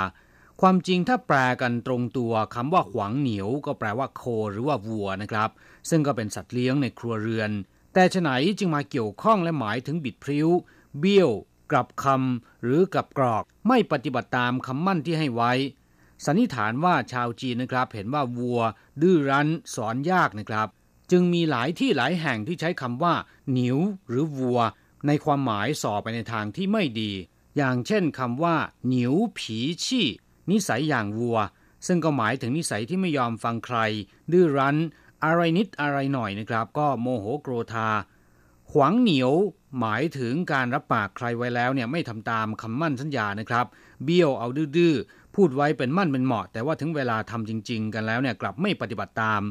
[0.61, 5.49] ความจริงถ้าแปลกันตรงตัวคำว่าขวางเหนียว ก็แปลว่าโค หรือว่าวัวนะครับ
[5.89, 7.51] ซึ่งก็เป็นสัตว์เลี้ยงในครัวเรือน
[7.93, 10.47] แต่ฉไหนจึงมาเกี่ยวข้องและหมายถึงบิดพลิ้ว
[10.99, 11.31] เบี้ยว
[11.71, 15.51] กลับคำหรือกลับกรอก ไม่ปฏิบัติตามคำมั่นที่ให้ไว้
[16.25, 18.61] สันนิษฐานว่าชาวจีนนะครับ เห็นว่าวัว
[19.01, 20.67] ดื้อรั้นสอนยากนะครับ
[21.11, 23.13] จึงมีหลายที่หลายแห่งที่ใช้คำว่า
[23.53, 23.77] หนิว
[24.07, 24.59] หรือวัว
[25.07, 27.11] ในความหมายส่อไปในทางที่ไม่ดี
[27.57, 28.55] อย่างเช่นคำว่า
[28.87, 30.07] หนิวผีชี่
[30.51, 31.37] นิสัยอย่างวัว
[31.87, 33.77] ซึ่งก็หมายถึงนิสัยที่ไม่ยอมฟังใคร
[34.31, 34.77] ดื้อรั้น
[35.25, 37.89] อะไรนิดอะไรหน่อยนะครับ ก็โมโหโกรธา
[38.71, 39.31] ขวางเหนียว
[39.79, 43.65] หมายถึงการรับปากใครไว้แล้วเนี่ยไม่ทำตามคำมั่นสัญญานะครับ
[44.03, 44.95] เบี้ยวเอาดื้อ
[45.41, 49.41] พูดไว้เป็นมั่นเป็นเหมาะ แต่ว่าถึงเวลาทำจริง ๆ กันแล้วเนี่ยกลับไม่ปฏิบัติตาม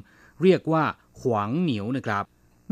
[0.43, 0.85] เรียกว่า
[1.21, 2.25] ขวางเหนียวนะครับ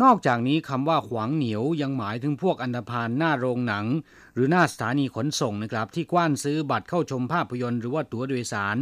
[0.02, 3.86] นอกจากนี้คำว่าขวางเหนียวยังหมายถึงพวกอันธพาลหน้าโรงหนัง
[4.34, 8.76] หรือหน้าสถานีขนส่งนะครับ ที่กว้านซื้อบัตรเข้าชมภาพยนตร์หรือว่าตั๋วโดยสาร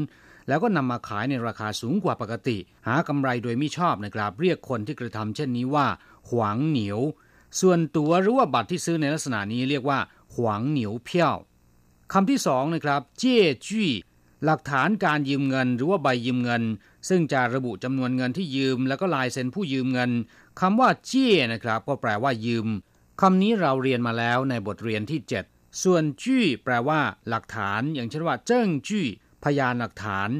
[0.49, 5.87] แล้วก็นำมาขายในราคาสูงกว่าปกติ หากำไรโดยไม่ชอบนะครับ เรียกคนที่กระทำเช่นนี้ว่า
[6.31, 7.01] ขวางเหนียว
[7.61, 9.99] ส่วนตั๋วหรือว่าบัตรที่ซื้อในลักษณะนี้เรียกว่า
[10.35, 11.37] ขวางเหนียวเพี้ยว
[12.13, 13.91] คำที่สองนะครับ เจ้จี้
[14.45, 16.63] หลักฐานการยืมเงินหรือว่าใบยืมเงิน
[17.09, 20.11] ซึ่งจะระบุจำนวนเงินที่ยืม แล้วก็ลายเซ็นผู้ยืมเงิน
[20.61, 22.67] คำว่าเจี้ยนะครับ ก็แปลว่ายืม
[23.21, 29.07] คำนี้เราเรียนมาแล้วในบทเรียนที่ 7 ส่วนจี้แปลว่า หลักฐาน อย่างเช่นว่าเจิ้งจี้
[29.45, 30.31] พยานหลักฐาน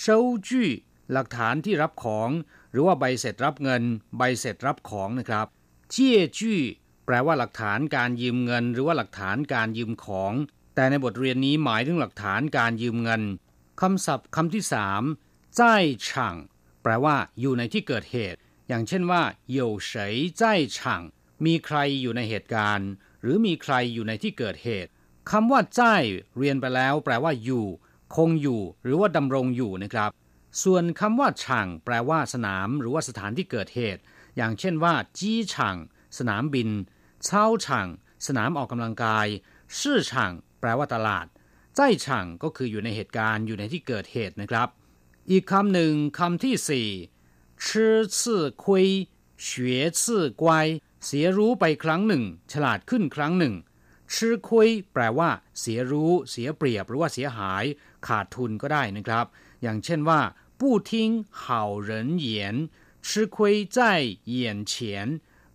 [0.00, 0.68] เซาจี้
[1.12, 2.30] หลักฐานที่รับของ
[2.72, 3.82] หรือว่าใบเสร็จรับเงิน
[4.18, 5.46] ใบเสร็จรับของนะครับ
[5.90, 6.60] เจี้ยจี้
[7.06, 10.32] แปลว่าหลักฐานการยืมเงิน หรือว่าหลักฐานการยืมของ
[10.74, 13.22] แต่ในบทเรียนนี้หมายถึงหลักฐานการยืมเงิน
[13.81, 15.03] คำศัพท์คำที่สาม
[15.59, 15.61] 在
[16.05, 16.07] 场
[16.83, 19.23] แปลว่าอยู่ในที่เกิดเหตุ อย่างเช่นว่า
[19.57, 19.59] 有
[19.89, 19.91] 谁
[20.39, 20.41] 在
[20.75, 20.77] 场
[21.45, 22.89] มีใครอยู่ในเหตุการณ์
[23.21, 24.89] หรือมีใครอยู่ในที่เกิดเหตุ
[25.31, 25.81] คำว่าใจ
[26.37, 27.65] เรียนไปแล้ว แปลว่าอยู่
[28.15, 30.09] คงอยู่ หรือว่าดำรงอยู่นะครับ
[30.63, 34.01] ส่วนคำว่าช่างแปลว่าสนาม หรือว่าสถานที่เกิดเหตุ
[34.37, 35.75] อย่างเช่นว่าจี้ช่าง
[36.17, 36.69] สนามบิน
[37.25, 37.87] เช่าช่าง
[38.27, 39.27] สนามออกกำลังกาย
[39.79, 41.25] ชื่อช่างแปลว่าตลาด
[41.75, 44.67] ใจช่างก็คืออยู่ในเหตุการณ์อยู่ในที่เกิดเหตุนะครับ
[45.31, 46.89] อีกคำหนึ่งคำที่สี่
[47.65, 48.85] ชื่อซื่อคุย
[49.43, 50.67] เฉวยซื่อกวาย
[51.05, 53.55] เสียรู้ไปครั้งหนึ่ง ฉลาดขึ้นครั้งหนึ่ง
[54.15, 57.63] ชื่อคุยแปลว่า เสียรู้ เสียเปรียบหรือว่าเสียหาย
[58.07, 59.25] ขาดทุนก็ได้นะครับ
[59.61, 60.19] อย่างเช่นว่า
[60.59, 61.09] ผู้ทิ้ง
[61.41, 61.43] 好
[61.87, 61.89] 人
[62.25, 62.27] 言
[63.07, 63.37] 吃亏
[63.75, 63.77] 在
[64.33, 64.35] 眼
[64.71, 64.73] 前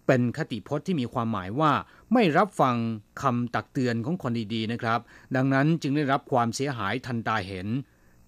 [0.06, 1.72] เป็นคติพจน์ที่มีความหมายว่า
[2.12, 2.76] ไม่รับฟัง
[3.22, 5.00] คำตักเตือนของคนดีๆนะครับ
[5.36, 7.68] ดังนั้นจึงได้รับความเสียหายทันตาเห็น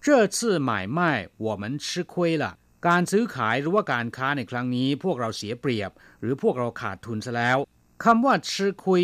[0.05, 0.37] 这次
[0.69, 0.99] 买卖
[1.45, 2.45] 我们吃亏了
[2.87, 7.57] การซื้อขายหรือว่าการค้าในครั้งนี้ พวกเราเสียเปรียบ หรือพวกเราขาดทุนซะแล้ว
[8.03, 9.03] คำว่าชื่อคุย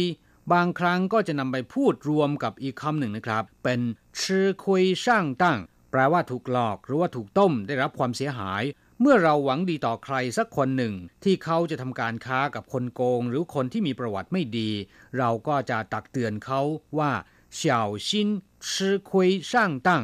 [0.53, 3.79] บางครั้งก็จะนำไปพูดรวมกับอีกคำหนึ่งนะครับ เป็น
[4.23, 5.59] ชื่อคุยช่างตั้ง
[5.91, 8.63] แปลว่าถูกหลอกหรือว่าถูกต้มได้รับความเสียหาย
[9.01, 14.69] เมื่อเราหวังดีต่อใครสักคนหนึ่ง ที่เขาจะทำการค้ากับคนโกง หรือคนที่มีประวัติไม่ดี
[15.17, 16.61] เราก็จะตักเตือนเขา
[16.99, 17.11] ว่า
[17.55, 18.29] เฉาชิน
[18.71, 20.03] ชื่อคุยช่างตั้ง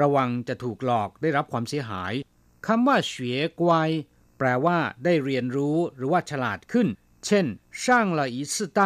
[0.00, 2.12] ระวังจะถูกหลอกได้รับความเสียหาย
[2.66, 3.90] คำว่าเฉวยกวาย
[4.38, 6.88] แปลว่าได้เรียนรู้หรือว่าฉลาดขึ้น
[7.26, 7.46] เช่น
[7.82, 7.84] 上
[8.18, 8.80] 了一次当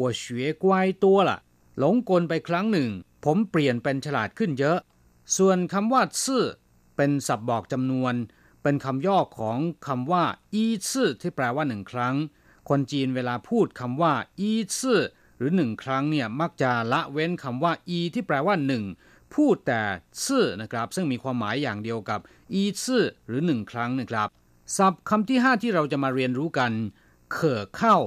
[0.00, 0.22] 我学
[0.62, 0.64] 乖
[1.02, 1.30] 多了
[1.78, 2.90] หลงกลไปครั้งหนึ่ง
[3.24, 4.78] ผมเปลี่ยนเป็นฉลาดขึ้นเยอะ
[5.36, 6.44] ส่วนคำว่าซื่อ
[6.96, 8.14] เป็นศัพท์บอกจำนวน
[8.63, 12.15] เป็นคำย่อของคำว่าอีซื่อที่แปลว่าหนึ่งครั้ง
[12.69, 15.01] คนจีนเวลาพูดคำว่าอีซื่อ
[15.37, 18.83] หรือหนึ่งครั้งเนี่ยมักจะละเว้นคำว่าอีที่แปลว่าหนึ่ง
[19.33, 19.81] พูดแต่
[20.25, 22.19] ซื่อนะครับ ซึ่งมีความหมายอย่างเดียวกับ
[22.53, 24.27] อีซื่อหรือหนึ่งครั้งนะครับ
[24.77, 26.71] ศัพท์คำที่ห้าที่เราจะมาเรียนรู้กัน
[27.33, 27.97] เข่อเข้า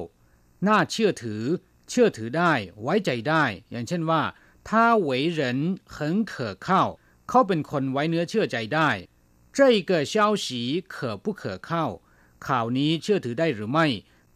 [0.68, 1.42] น่าเชื่อถือ
[1.90, 4.22] เชื่อถือได้ ไว้ใจได้ อย่างเช่นว่า
[4.68, 5.58] ถ้าเหวยเหริน
[5.90, 6.82] เขินเข่อเข้า
[7.28, 8.90] เขาเป็นคนไว้เนื้อเชื่อใจได้
[9.57, 10.45] 这个消息
[10.93, 11.69] 可不可靠
[12.47, 13.85] ข่าวนี้เชื่อถือได้หรือไม่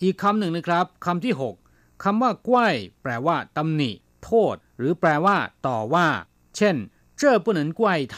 [0.02, 1.56] อีกคำหนึ่งนะครับคำที่หก
[2.04, 3.92] คำว่าก้วยแปลว่าตำหนิ
[4.24, 6.08] โทษ หรือแปลว่า ต่อว่า
[6.56, 6.76] เช่น
[7.20, 7.82] 这不能怪
[8.16, 8.18] 他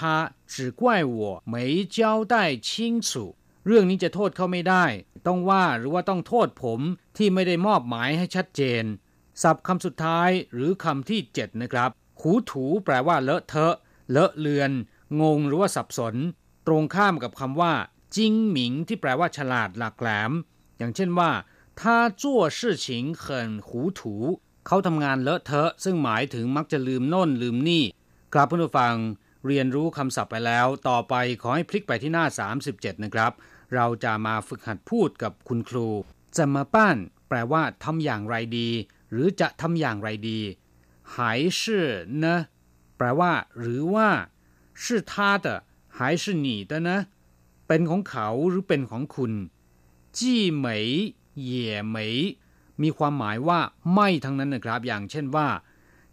[0.54, 0.82] 只怪
[1.18, 1.20] 我
[1.54, 1.56] 没
[1.96, 1.98] 交
[2.34, 2.36] 代
[2.68, 2.68] 清
[3.08, 3.10] 楚
[3.65, 4.86] เรื่องนี้จะโทษเขาไม่ได้
[5.28, 6.80] ต้องว่าหรือว่าต้องโทษผม
[7.18, 8.84] ที่ไม่ได้มอบหมายให้ชัดเจน
[9.41, 11.89] ศัพท์คำสุดท้ายหรือคำที่7นะครับ
[12.22, 13.76] ขูถูแปลว่าเลอะเทอะ
[14.12, 14.72] เลอะเลือน
[15.22, 16.20] งงหรือว่าสับสน ต
[16.71, 17.75] รงข้ามกับคำว่า
[18.17, 20.33] จิงหมิงที่แปลว่าฉลาดหลักแหลม
[20.79, 21.31] อย่างเช่นว่า
[21.81, 23.41] ถ้าจั่วชื่อฉิงเขิ
[24.67, 27.85] เขาทำงานเลอะเทอะ ซึ่งหมายถึงมักจะลืมโน่นลืมนี่
[28.35, 28.95] กลับเพื่อนฟัง
[29.47, 32.25] เรียนรู้คำศัพท์ไปแล้ว ต่อไปขอให้พลิกไปที่หน้า
[32.65, 33.33] 37 นะครับ
[33.75, 35.89] เราจะมาฝึกหัดพูดกับคุณครู
[36.37, 36.97] จะมาป้าน
[37.29, 38.69] แปลว่าทำอย่างไรดี
[39.11, 40.41] หรือจะทำอย่างไรดี
[41.17, 41.87] หายชื่อ
[42.25, 42.37] นะ
[42.97, 44.09] แปลว่า หรือว่า
[44.83, 45.47] 是他的
[46.00, 46.89] 还是你的呢
[47.68, 49.34] เป็นของเขาหรือเป็นของคุณ
[50.18, 50.88] จีเหมย
[51.41, 52.15] เหย่เหมย
[52.82, 53.60] มีความหมายว่า
[53.94, 55.48] ไม่ทั้งนั้นนะครับ อย่างเช่นว่า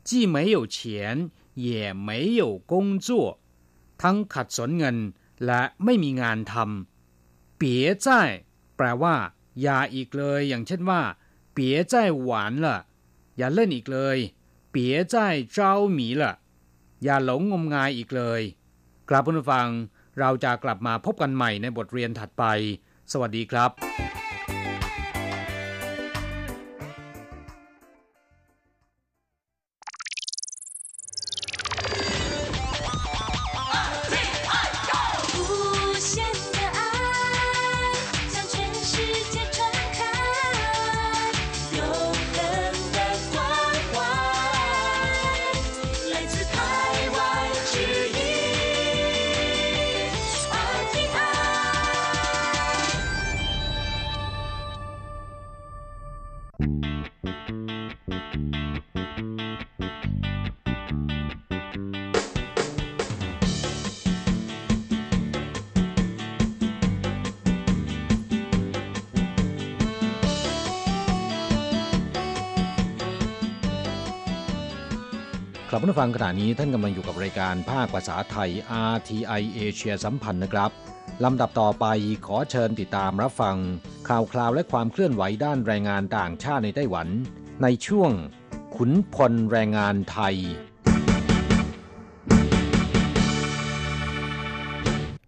[0.08, 0.76] จี没有钱
[1.64, 1.66] 也
[2.06, 2.08] 没
[2.40, 2.72] 有工
[3.06, 3.08] 作
[4.02, 4.96] ทั้งขัดสนเงิน
[5.46, 8.08] และไม่มีงานทำเปียใจ
[8.76, 9.14] แปลว่า
[9.60, 11.02] อย่าอีกเลย อย่างเช่นว่า
[11.52, 12.78] เปียใจหวานละ
[13.36, 14.18] อย่าเล่นอีกเลย
[14.72, 16.22] เปี 别再着迷了
[17.04, 18.42] อย่าหลงงมงายอีกเลย
[19.09, 19.67] กลับผู้ฟัง
[20.19, 22.43] เราจะกลับมาพบกันใหม่ในบทเรียนถัดไป
[23.11, 23.71] สวัสดีครับ
[75.86, 78.50] กลับผู้ฟังขณะนี้ท่านกำลังอยู่กับรายการภาคภาษาไทย
[78.92, 80.70] RTI เอเชียสัมพันธ์นะครับ
[81.24, 81.86] ลำดับต่อไป
[82.26, 83.56] ขอเชิญติดตามรับฟัง
[84.08, 87.08] ข่าวคราวและความเคลื่อนไหวด้านแรงงานต่างชาติในไต้หวัน
[87.62, 88.10] ในช่วง
[88.76, 90.36] ขุนพลแรงงานไทย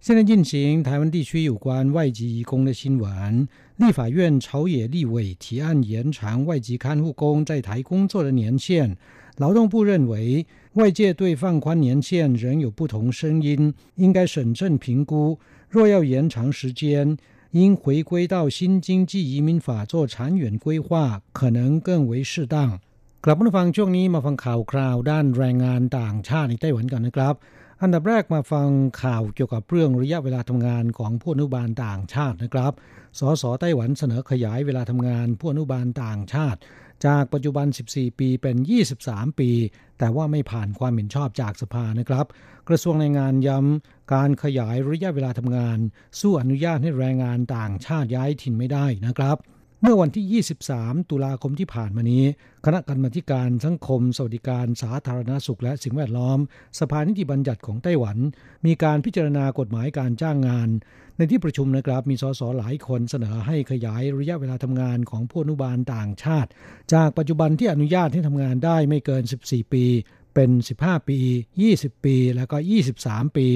[0.07, 3.48] 现在进行台湾地区有关外籍移工的新闻。
[3.79, 8.98] 立法院朝野立委提案延长外籍看护工在台工作的年限。
[9.38, 15.38] 劳动部认为，外界对放宽年限仍有不同声音，应该审慎评估。
[15.68, 17.16] 若要延长时间，
[17.50, 22.81] 应回归到新经济移民法做长远规划，可能更为适当。
[23.24, 27.35] กลับมาฟังช่วงนี้มาฟังข่าวคราวด้านแรงงานต่างชาติในไต้หวันกันนะครับ
[27.83, 28.68] อันดับแรกมาฟัง
[29.03, 32.72] ข่าวเกี่ยวกับเรื่องระยะเวลาทำงานของผู้อนุบาลต่างชาตินะครับ
[33.18, 36.59] สสไต้หวันเสนอขยายเวลาทำงานผู้อนุบาลต่างชาติ
[37.05, 38.55] จากปัจจุบัน 14 ปีเป็น
[38.97, 39.51] 23 ปี
[39.99, 42.25] แต่ว่าไม่ผ่านความเห็นชอบจากสภานะครับ
[42.69, 45.77] กระทรวงแรงงานย้ำการขยายระยะเวลาทำงาน
[46.19, 49.38] สู้อนุญาตให้แรงงานต่างชาติย้ายถิ่นไม่ได้นะครับ
[49.84, 52.24] เมื่อวันที่ 23 ตุลาคมที่ผ่านมานี้
[52.65, 56.39] คณะกรรมาการสังคม สวัสดิการ สาธารณสุขและสิ่งแวดล้อม
[56.80, 58.18] สภานิติบัญญัติของไต้หวัน
[58.65, 60.70] มีการพิจารณากฎหมายการจ้างงาน
[61.18, 66.50] ในที่ประชุมนะครับ มีสสหลายคนเสนอให้ขยายระยะเวลาทำงานของผู้อนุบาลต่างชาติ
[66.94, 69.86] จากปัจจุบันที่อนุญาตให้ทำงานได้ไม่เกิน 14 ปี
[70.34, 70.50] เป็น
[70.82, 71.20] 15 ปี
[71.65, 72.58] 20 ปี แล้วก็
[72.98, 73.48] 23 ปี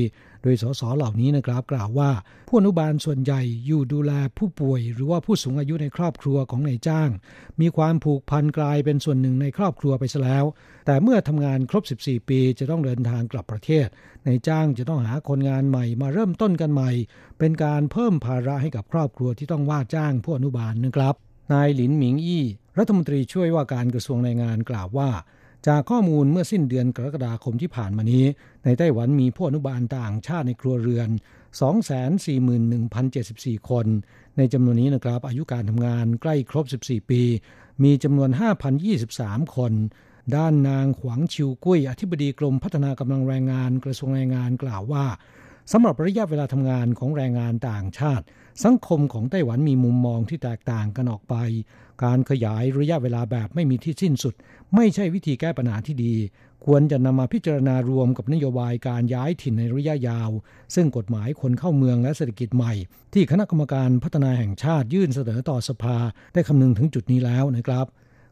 [0.44, 2.10] โดยสสเหล่านี้นะครับกล่าวว่า
[2.48, 7.10] ผู้อนุบาลส่วนใหญ่อยู่ดูแลผู้ป่วย หรือว่าผู้สูงอายุในครอบครัวของนายจ้าง
[7.62, 10.46] มีความผูกพันกลายเป็นส่วนหนึ่งในครอบครัวไปซะแล้ว
[10.86, 13.88] แต่เมื่อทำงานครบ 14 ปีจะต้องเดินทางกลับประเทศ
[14.26, 16.92] นายจ้างจะต้องหาคนงานใหม่มาเริ่มต้นกันใหม่
[17.40, 21.16] เป็นการเพิ่มภาระให้กับครอบครัวที่ต้องว่าจ้างผู้อนุบาลนะครับ
[21.54, 22.46] นายหลินหมิงอี้
[22.78, 25.10] รัฐมนตรีช่วยว่าการกระทรวงแรงงานกล่าวว่า
[25.68, 28.26] จากข้อมูลเมื่อสิ้นเดือนกรกฎาคมที่ผ่านมานี้
[28.64, 31.10] ในไต้หวันมีผู้อนุบาลต่างชาติในครัวเรือน
[32.40, 33.86] 241,074 คน
[34.38, 37.22] ในจำนวนนี้นะครับ อายุการทำงานใกล้ครบ 14 ปี
[37.84, 38.30] มีจำนวน
[38.94, 39.74] 5,023 คน
[40.36, 45.06] ด้านนางขวางชิวกุ้ย อธิบดีกรมพัฒนากำลังแรงงานกระทรวงแรงงานกล่าวว่า
[45.72, 48.26] สำหรับระยะเวลาทำงานของแรงงานต่างชาติ
[48.64, 51.36] สังคมของไต้หวันมีมุมมองที่แตกต่างกันออกไป
[52.04, 54.34] การขยายระยะเวลาแบบไม่มีที่สิ้นสุด
[54.76, 56.14] ไม่ใช่วิธีแก้ปัญหาที่ดี
[56.66, 60.30] ควรจะนำมาพิจารณารวมกับนโยบายการย้ายถิ่นในระยะยาว
[60.76, 62.74] ซึ่งกฎหมายคนเข้าเมืองและเศรษฐกิจใหม่
[63.14, 65.98] ที่คณะกรรมการพัฒนาแห่งชาติยื่นเสนอต่อสภา
[66.34, 67.86] ได้คำนึงถึงจุดนี้แล้วนะครับ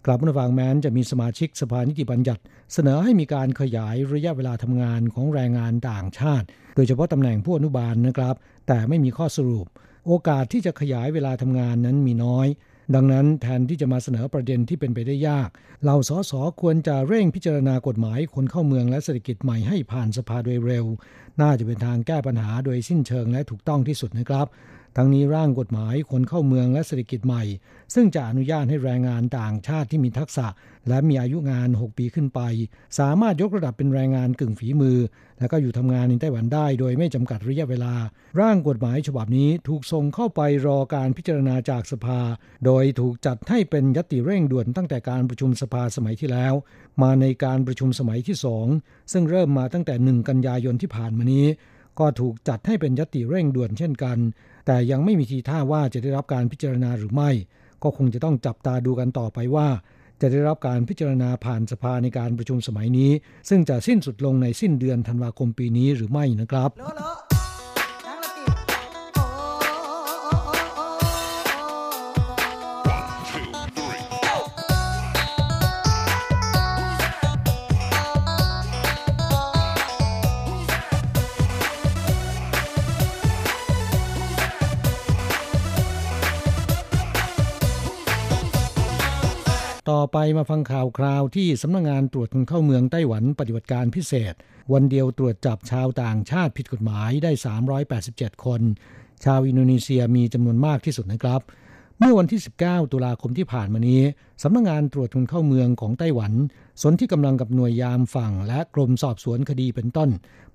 [0.06, 2.42] กลับมาฟังแม้นจะมีสมาชิกสภานิติบัญญัติ
[2.74, 6.46] เสนอให้มีการขยายระยะเวลาทำงานของแรงงานต่างชาติ
[6.76, 8.36] โดยเฉพาะตำแหน่งผู้อนุบาลนะครับ
[8.68, 9.68] แต่ไม่มีข้อสรุป
[10.08, 12.48] โอกาสที่จะขยายเวลาทำงานนั้นมีน้อย
[12.96, 15.50] ดังนั้นแทนที่จะมาเสนอประเด็นที่เป็นไปได้ยาก
[15.86, 20.86] เราสสควรจะเร่งพิจารณากฎหมายคนเข้าเมืองและเศรษฐกิจใหม่ให้ผ่านสภาโดยเร็ว
[21.42, 24.48] น่าจะเป็นทางแก้ปัญหาโดยสิ้นเชิงและถูกต้องที่สุดนะครับ
[24.98, 27.44] ทั้งนี้ร่างกฎหมายคนเข้าเมืองและเศรษฐกิจใหม่
[27.94, 30.48] ซึ่งจะอนุญาตให้แรงงานต่างชาติที่มีทักษะ
[30.90, 32.40] และมีอายุงาน 6 ปีขึ้นไป
[33.00, 34.98] สามารถยกระดับเป็นแรงงานกึ่งฝีมือ
[35.40, 37.94] และก็อยู่ทำงานในไต้หวันได้ โดยไม่จำกัดระยะเวลา
[38.42, 42.20] ร่างกฎหมายฉบับนี้ถูกส่งเข้าไปรอการพิจารณาจากสภา
[42.66, 46.54] โดยถูกจัดให้เป็นยติเร่งด่วนตั้งแต่การประชุมสภาสมัยที่แล้ว
[47.02, 48.68] มาในการประชุมสมัยที่สอง
[49.12, 51.48] ซึ่งเริ่มมาตั้งแต่ 1 กันยายนที่ผ่านมานี้
[52.00, 54.18] ก็ถูกจัดให้เป็นยติเร่งด่วนเช่นกัน
[54.72, 57.30] แต่ยังไม่มีทีท่าว่าจะได้รับการพิจารณาหรือไม่
[57.84, 59.68] ก็คงจะต้องจับตาดูกันต่อไปว่า
[60.22, 63.12] จะได้รับการพิจารณาผ่านสภาในการประชุมสมัยนี้
[63.50, 66.70] ซึ่งจะสิ้นสุดลงในสิ้นเดือนธันวาคมปีนี้หรือไม่นะครับ
[89.90, 94.34] ต่อไปมาฟังข่าวคราวที่สำนักงงานตรวจคนเข้าเมืองไต้หวันปฏิบัติการพิเศษ
[94.74, 97.32] วันเดียวตรวจจับชาวต่างชาติผิดกฎหมายได้
[97.88, 98.62] 387 คน
[99.26, 101.42] ชาวอินโดนีเซียมีจำนวนมากที่สุดนะครับ
[102.00, 104.02] เมื่อวันที่ 19 ตุลาคมที่ผ่านมานี้
[104.44, 106.34] สำนักงงานตรวจคนเข้าเมืองของไต้หวัน
[106.82, 110.10] สนที่กำลังกับหน่วยยามฝั่ง และกรมสอบสวนคดีเป็นต้น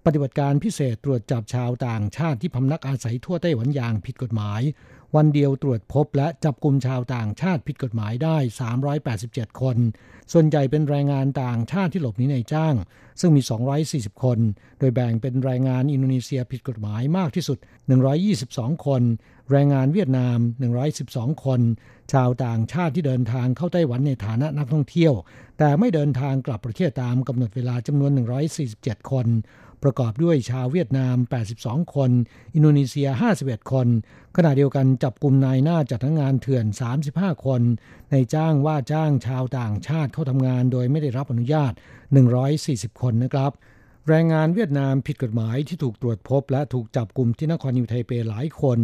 [0.04, 4.60] ปฏิบัติการพิเศษตรวจจับชาวต่างชาติที่พำนักอาศัยทั่วไต้หวันอย่างผิดกฎหมาย
[5.16, 8.36] วันเดียวตรวจพบและจับกลุ่มชาวต่างชาติผิดกฎหมายได้
[8.94, 9.76] 387 คน
[10.32, 12.74] ส่วนใหญ่เป็นแรงงานต่างชาติที่หลบหนีในจ้าง
[13.20, 13.42] ซึ่งมี
[13.82, 14.38] 240 คน
[14.78, 17.58] โดยแบ่งเป็นแรงงานอินโดนีเซียผิดกฎหมายมากที่สุด
[18.22, 19.02] 122 คน
[19.50, 20.38] แรงงานเวียดนาม
[20.92, 21.60] 112 คน
[22.12, 25.12] ชาวต่างชาติที่เดินทางเข้าไต้หวันในฐานะนักท่องเที่ยว
[25.58, 28.10] แต่ไม่เดินทางกลับประเทศตามกำหนดเวลาจำนวน
[28.60, 29.26] 147 คน
[29.82, 31.16] ประกอบด้วยชาวเวียดนาม
[31.54, 32.10] 82 คน
[32.54, 33.08] อินโดนีเซีย
[33.40, 33.88] 51 คน
[34.36, 36.66] ขณะเดียวกันจับกลุ่มนายหน้าจัดงานเถื่อน
[37.04, 37.62] 35 คน
[38.10, 41.72] ในจ้างว่าจ้างชาวต่างชาติเข้าทำงานโดยไม่ได้รับอนุญาต
[42.36, 43.52] 140 คนนะครับ
[44.08, 48.78] แรงงานเวียดนามผิดกฎหมายที่ถูกตรวจพบ และถูกจับกลุ่มที่นครนิวไทเปหลายคน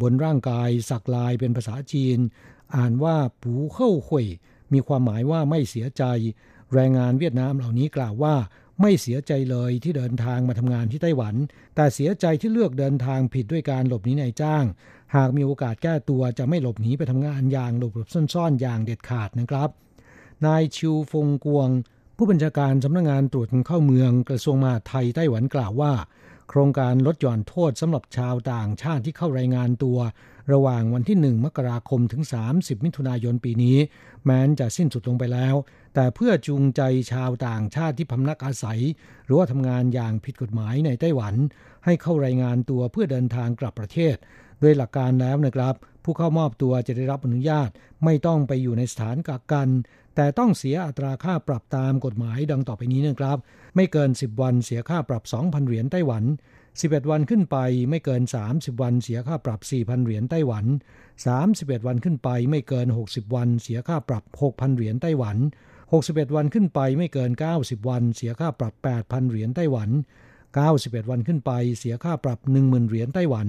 [0.00, 2.18] บนร่างกายสักลายเป็นภาษาจีน
[2.76, 4.26] อ่านว่าปูเข้าหุย
[4.72, 6.02] มีความหมายว่าไม่เสียใจ
[6.74, 8.34] แรงงานเวียดนามเหล่านี้กล่าวว่า
[8.84, 11.34] ไม่เสียใจเลยที่เดินทางมาทำงานที่ไต้หวัน
[11.74, 14.64] แต่เสียใจที่เลือกเดินทางผิดด้วยการหลบหนีนายจ้าง
[15.16, 19.68] หากมีโอกาสแก้ตัวจะไม่หลบหนีไปทำงานอย่างหลบหลบซ่อนๆ อย่างเด็ดขาดนะครับ
[20.46, 21.68] นายชิวฟงกวง
[22.16, 25.92] ผู้บัญชาการสำนักงงานตรวจเข้าเมืองกระทรวงมหาดไทยไต้หวันกล่าวว่า
[26.48, 29.98] โครงการลดหย่อนโทษสำหรับชาวต่างชาติที่เข้ารายงานตัว
[30.52, 32.22] ระหว่างวันที่ 1 มกราคมถึง
[32.54, 33.76] 30 มิถุนายนปีนี้
[34.24, 35.54] แม้นจะสิ้นสุดลงไปแล้ว
[35.94, 36.82] แต่เพื่อจูงใจ
[37.12, 38.80] ชาวต่างชาติที่พำนักอาศัย
[39.24, 41.34] หรือว่าทำงานอย่างผิดกฎหมายในไต้หวัน
[41.84, 44.16] ให้เข้ารายงานตัวเพื่อเดินทางกลับประเทศ
[44.60, 45.74] โดยหลักการแล้วนะครับ
[46.04, 47.68] ผู้เข้ามอบตัวจะได้รับอนุญาต
[48.04, 49.68] ไม่ต้องไปอยู่ในสถานกักกัน
[50.16, 53.38] แต่ต้องเสียอัตราค่าปรับตามกฎหมายดังต่อไปนี้นะครับ
[53.76, 56.24] ไม่เกิน 10 วันเสียค่าปรับ 2,000 เหรียญไต้หวัน
[56.80, 57.56] 11 วันขึ้นไป
[57.90, 60.66] ไม่เกิน 30 วันเสียค่าปรับ 4,000 เหรียญไต้หวัน
[61.26, 65.36] 31 วันขึ้นไปไม่เกิน 60 วันเสียค่าปรับ 6,000 เหรียญไต้หวัน
[65.86, 69.90] 61 วันขึ้นไปไม่เกิน 90 วันเสียค่าปรับ 8,000 เหรียญไต้หวัน
[70.50, 73.46] 91 วันขึ้นไปเสียค่าปรับ 10,000 เหรียญไต้หวัน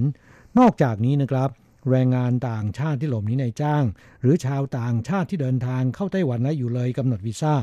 [0.58, 1.50] นอกจากนี้นะครับ
[1.90, 3.84] แรงงานต่างชาติที่หลบหนีในจ้าง
[4.20, 7.54] หรือชาวต่างชาติที่เดินทางเข้าไต้หวันและอยู่เลยกำหนดวีซ่า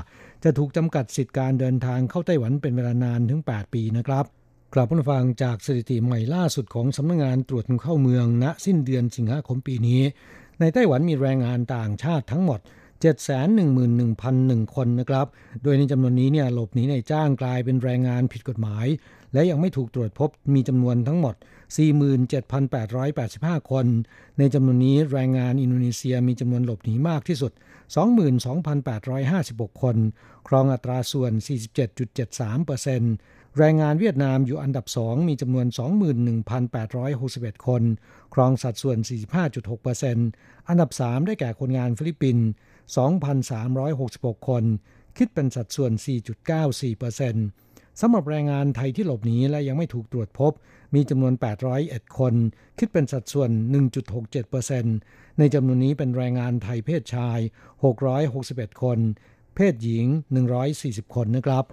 [0.43, 4.25] จะถูกจำกัดสิทธิการเดินทางเข้าไต้หวันเป็นเวลานานถึง 8 ปีนะครับ
[4.73, 10.01] กลับมาฟังจากสถิติใหม่ล่าสุดของสำนักงงานตรวจคนเข้าเมือง ณ สิ้นเดือนสิงหาคมปีนี้
[10.59, 12.59] ในไต้หวันมีแรงงานต่างชาติทั้งหมด
[13.87, 15.27] 711,001 คนนะครับ
[15.63, 18.85] โดยในจำนวนนี้เนี่ยหลบหนีในจ้างกลายเป็นแรงงานผิดกฎหมาย
[19.33, 21.35] และยังไม่ถูกตรวจพบมีจำนวนทั้งหมด
[22.73, 23.85] 47,885 คน
[24.37, 27.51] ในจำนวนนี้แรงงานอินโดนีเซียมีจำนวนหลบหนีมากที่สุด
[28.71, 29.97] 22,856 คน
[30.47, 31.41] ครองอัตราส่วน 47.73%
[33.57, 35.65] แรงงานเวียดนามอยู่อันดับ 2 มีจำนวน
[36.85, 37.83] 21,861 คน
[38.33, 38.97] ครองสัดส่วน
[40.03, 42.45] 45.6%อันดับ 3 ได้แก่คนงานฟิลิปปินส์
[43.67, 44.63] 2,366 คน
[45.17, 45.91] คิดเป็นสัดส่วน
[46.75, 50.51] 4.94%สำหรับแรงงานไทยที่หลบหนีและยังไม่ถูกตรวจพบ
[50.95, 51.33] มีจำนวน
[51.75, 52.33] 801 คน
[52.79, 53.49] คิดเป็นสัดส่วน
[54.23, 57.39] 1.67%ในจำนวนนี้เป็นแรงงานไทยเพศชาย
[58.11, 58.99] 661 คน
[59.55, 60.05] เพศหญิง
[60.61, 61.65] 140 คนนะครับ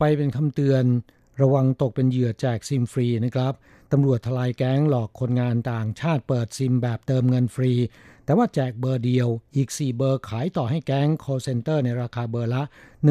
[0.00, 0.84] ไปเป็นคำเตือน
[1.42, 3.52] ระวังตกเป็นเหยื่อแจกซิมฟรีนะครับ
[3.92, 7.72] ตำรวจทลายแก๊งหลอกคนงานต่างชาติเปิดซิมแบบเติมเงินฟรี
[8.24, 12.62] แต่ว่าแจกเบอร์เดียวอีก 4 เบอร์ขายต่อให้แก๊ง call center ในราคาเบอร์ละ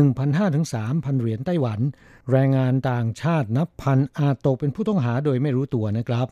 [0.03, 1.79] 1,500ถึง3,000 เหรียญไต้หวัน
[2.31, 6.27] แรงงานต่างชาตินับพันอาจตกเป็นผู้ต้องหาโดยไม่รู้ตัวนะครับ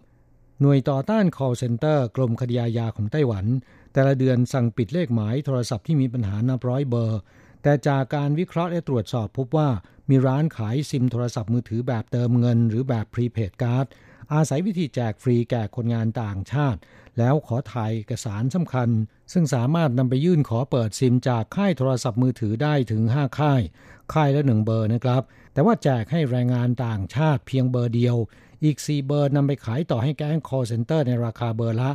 [0.61, 3.45] หน่วยต่อต้าน call center กรมคดีอาญาของไต้หวัน
[3.93, 7.19] แต่ละเดือนสั่งปิดเลขหมายโทรศัพท์ที่มีปัญหานับร้อยเบอร์
[7.63, 9.69] แต่จากการวิเคราะห์และตรวจสอบพบว่า
[10.09, 13.85] มีร้านขายซิมโทรศัพท์มือถือแบบเติมเงิน หรือแบบ prepaid card
[14.33, 16.79] อาศัยวิธีแจกฟรีแก่คนงานต่างชาติ
[17.17, 18.89] แล้วขอถ่ายเอกสารสำคัญ
[19.33, 23.61] ซึ่งสามารถนำไปยื่นขอเปิดซิมจากค่ายโทรศัพท์มือถือได้ถึง 5 ค่าย
[24.13, 25.21] ค่ายละหนึ่งเบอร์นะครับ
[25.53, 28.17] แต่ว่าแจกให้แรงงานต่างชาติเพียงเบอร์เดียว
[28.63, 31.91] อีก 4 เบอร์นำไปขายต่อให้แก๊ง call center ในราคาเบอร์ละ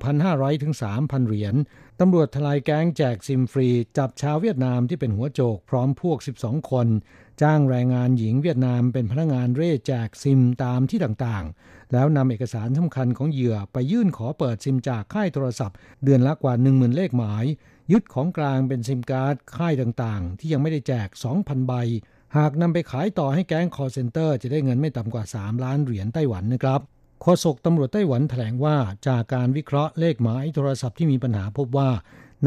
[0.00, 1.54] 1,500 ถึง 3,000 เหรียญ
[2.00, 6.86] ตำรวจทลายแก๊งแจกซิมฟรี จับชาวเวียดนามที่เป็นหัวโจกพร้อมพวก 12 คน
[7.42, 17.44] จ้างแรงงานหญิงเวียดนามเป็นพนักงานเร่แจกซิมตามที่ต่างๆ แล้วนำเอกสารสำคัญของเหยื่อไปยื่นขอเปิดซิมจากค่ายโทรศัพท์ เดือนละกว่า 10,000 เลขหมาย
[17.92, 21.08] ยึดของกลางเป็นซิมการ์ดค่ายต่างๆ ที่ยังไม่ได้แจก
[21.38, 21.72] 2,000 ใบ
[22.36, 26.80] หากนำไปขายต่อให้แก๊ง call center จะได้เงินไม่ต่ำกว่า 3 ล้านเหรียญไต้หวันนะครับ
[27.22, 28.76] โฆษกตำรวจไต้หวันแถลงว่า
[29.08, 31.90] จากการวิเคราะห์เลขหมายโทรศัพท์ที่มีปัญหาพบว่า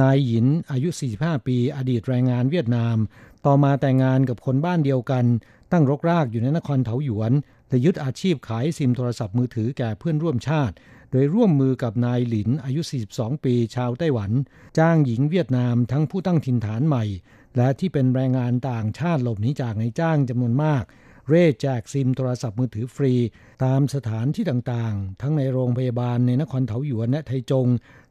[0.02, 2.98] นายหยินอายุ 45 ปี อดีตแรงงานเวียดนาม
[3.46, 5.26] ต่อมาแต่งงานกับคนบ้านเดียวกัน
[5.72, 7.32] ตั้งรกรากอยู่ในนครเถาหยวน
[7.70, 10.76] และยึดอาชีพขายซิมโทรศัพท์มือถือแก่เพื่อนร่วมชาติ
[11.12, 12.82] โดยร่วมมือกับนายหลินอายุ
[13.14, 14.32] 42 ปี ชาวไต้หวัน
[14.78, 17.04] จ้างหญิงเวียดนามทั้งผู้ตั้งถิ่นฐานใหม่
[17.58, 20.84] และที่เป็นแรงงานต่างชาติหลบหนีจากนายจ้างจำนวนมาก
[21.28, 23.14] เร่แจกซิมโทรศัพท์มือถือฟรี
[23.64, 27.68] ตามสถานที่ต่างๆ ทั้งในโรงพยาบาลในนครเถาหยวนและไทจง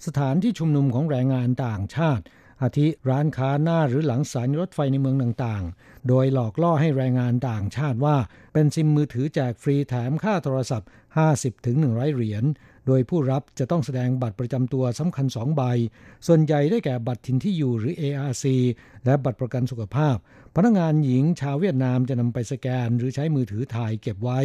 [0.06, 2.24] สถานที่ชุมนุมของแรงงานต่างชาติ
[2.62, 8.16] อาทิร้านค้าหน้าหรือหลังสายรถไฟในเมืองต่างๆ โดยหลอกล่อให้แรงงานต่างชาติว่า
[8.52, 10.88] เป็นซิมมือถือแจกฟรีแถมค่าโทรศัพท์
[11.50, 12.44] 50-100 เหรียญ
[12.86, 15.62] โดยผู้รับจะต้องแสดงบัตรประจำตัวสำคัญสองใบ
[16.26, 18.44] ส่วนใหญ่ได้แก่บัตรถิ่นที่อยู่หรือ ARC
[19.04, 20.16] และบัตรประกันสุขภาพ
[20.58, 24.40] พนักงานหญิงชาวเวียดนามจะนำไปสแกนหรือใช้มือถือถ่ายเก็บไว้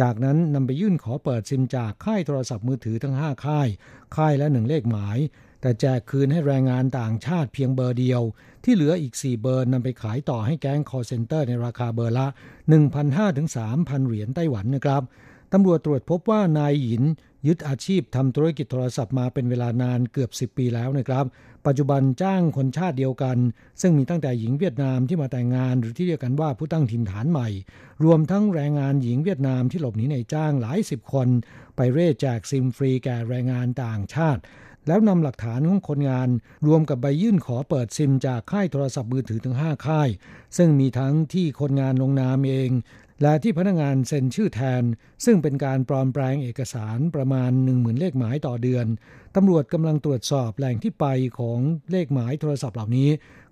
[0.00, 3.68] จากนั้นนำไปยื่นขอเปิดซิมจากค่ายโทรศัพท์มือถือทั้ง 5 ค่าย
[4.16, 5.18] ค่ายละหนึ่งเลขหมาย
[5.60, 8.22] แต่แจกคืนให้แรงงานต่างชาติเพียงเบอร์เดียว
[8.64, 12.26] ที่เหลืออีก 4 เบอร์นำไปขายต่อให้แก๊ง call center ในราคาเบอร์ละ
[12.82, 13.48] 1,500ถึง
[13.78, 15.02] 3,000 เหรียญไต้หวันนะครับ
[15.52, 17.04] ตำรวจตรวจพบว่านายหยิน
[17.46, 21.24] ยึดอาชีพทำธุรกิจโทรศัพท์มาเป็นเวลานานเกือบ 10 ปีแล้วนะครับ
[21.68, 23.38] ปัจจุบันจ้างคนชาติเดียวกัน
[23.80, 27.48] ซึ่งมีตั้งแต่หญิงเวียดนามที่มาแต่งงานหรือที่เรียกกันว่าผู้ตั้งถิ่นฐานใหม่
[28.04, 31.28] รวมทั้งแรงงานหญิงเวียดนามที่หลบหนีในจ้างหลายสิบคน
[31.76, 34.40] ไปเร่แจกซิมฟรีแก่แรงงานต่างชาติ
[34.86, 36.28] แล้วนำหลักฐานของคนงาน
[36.66, 40.08] รวมกับใบยื่นขอเปิดซิมจากค่ายโทรศัพท์มือถือถึง 5 ค่าย
[40.56, 42.70] ซึ่งมีทั้งที่คนงานลงนามเอง
[43.22, 44.82] และที่พนักงานเซ็นชื่อแทน
[45.24, 48.86] ซึ่งเป็นการปลอมแปลงเอกสารประมาณ 10,000 เลขหมายต่อเดือน
[49.36, 51.06] ตำรวจกำลังตรวจสอบแหล่งที่ไป
[51.38, 51.58] ของ
[51.90, 53.08] เลขหมายโทรศัพท์เหล่านี้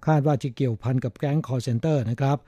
[0.07, 2.39] คาดว่าจะเกี่ยวพันกับแก๊ง call center นะครับ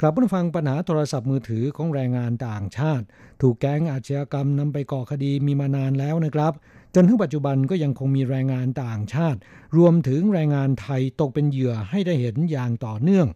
[0.00, 3.04] ครับผู้ฟังปัญหาโทรศัพท์มือถือของแรงงานต่างชาติ
[3.42, 6.52] ถูกแก๊งอาชญากรรมนำไปก่อคดีมีมานานแล้วนะครับ
[6.94, 9.38] จนถึงปัจจุบันก็ยังคงมีแรงงานต่างชาติ
[9.76, 13.26] รวมถึงแรงงานไทยตกเป็นเหยื่อให้ได้เห็นอย่างต่อเนื่อง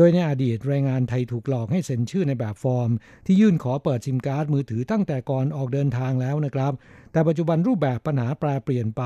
[0.00, 2.90] โดยในอดีตแรงงานไทยถูกหลอกให้เซ็นชื่อในแบบฟอร์ม
[3.26, 6.72] ที่ยื่นขอเปิดซิมการ์ดมือถือตั้งแต่ก่อนออกเดินทางแล้วนะครับ
[7.12, 9.02] แต่ปัจจุบันรูปแบบปัญหาแปรเปลี่ยนไป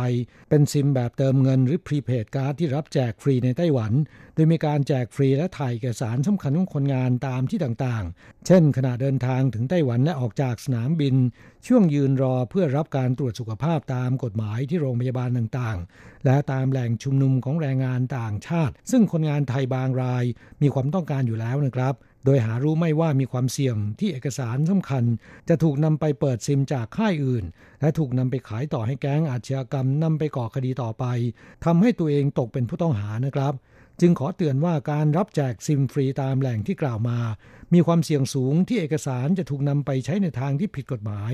[0.51, 3.93] เป็นซิมแบบเติมเงินหรือ prepaid card ที่รับแจกฟรีในไต้หวัน
[4.35, 11.15] โดยมีการแจกฟรีและถ่ายเอกสารสำคัญของคนงานตามที่ต่างๆ เช่น ขณะเดินทางถึงไต้หวันและออกจากสนามบิน
[11.67, 20.25] ช่วงยืนรอเพื่อรับการตรวจสุขภาพตามกฎหมายที่โรงพยาบาลต่างๆ และตามแหล่งชุมนุมของแรงงานต่างชาติ ซึ่งคนงานไทยบางราย
[20.63, 21.95] มีความต้องการอยู่แล้วนะครับ
[22.25, 25.05] โดยหารู้ไม่ว่ามีความเสี่ยงที่เอกสารสำคัญ
[25.49, 27.45] จะถูกนำไปเปิดซิมจากค่ายอื่น
[27.81, 31.05] และถูกนำไปขายต่อให้แก๊งอาชญากรรมนำไปก่อคดีต่อไป
[31.65, 33.55] ทำให้ตัวเองตกเป็นผู้ต้องหานะครับ
[34.01, 37.19] จึงขอเตือนว่าการรับแจกซิมฟรีตามแหล่งที่กล่าวมา
[37.73, 41.33] มีความเสี่ยงสูงที่เอกสารจะถูกนำไปใช้ในทางที่ผิดกฎหมาย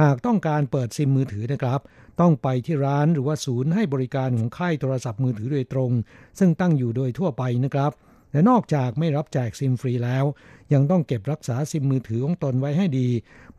[0.00, 1.80] หากต้องการเปิดซิมมือถือนะครับ
[2.20, 5.90] ต้องไปที่ร้านหรือว่าศูนย์ให้บริการของค่ายโทรศัพท์มือถือโดยตรง
[6.38, 7.92] ซึ่งตั้งอยู่โดยทั่วไปนะครับ
[8.32, 10.24] และนอกจากไม่รับแจกซิมฟรีแล้ว
[10.72, 13.08] ยังต้องเก็บรักษาซิมมือถือของตนไว้ให้ดี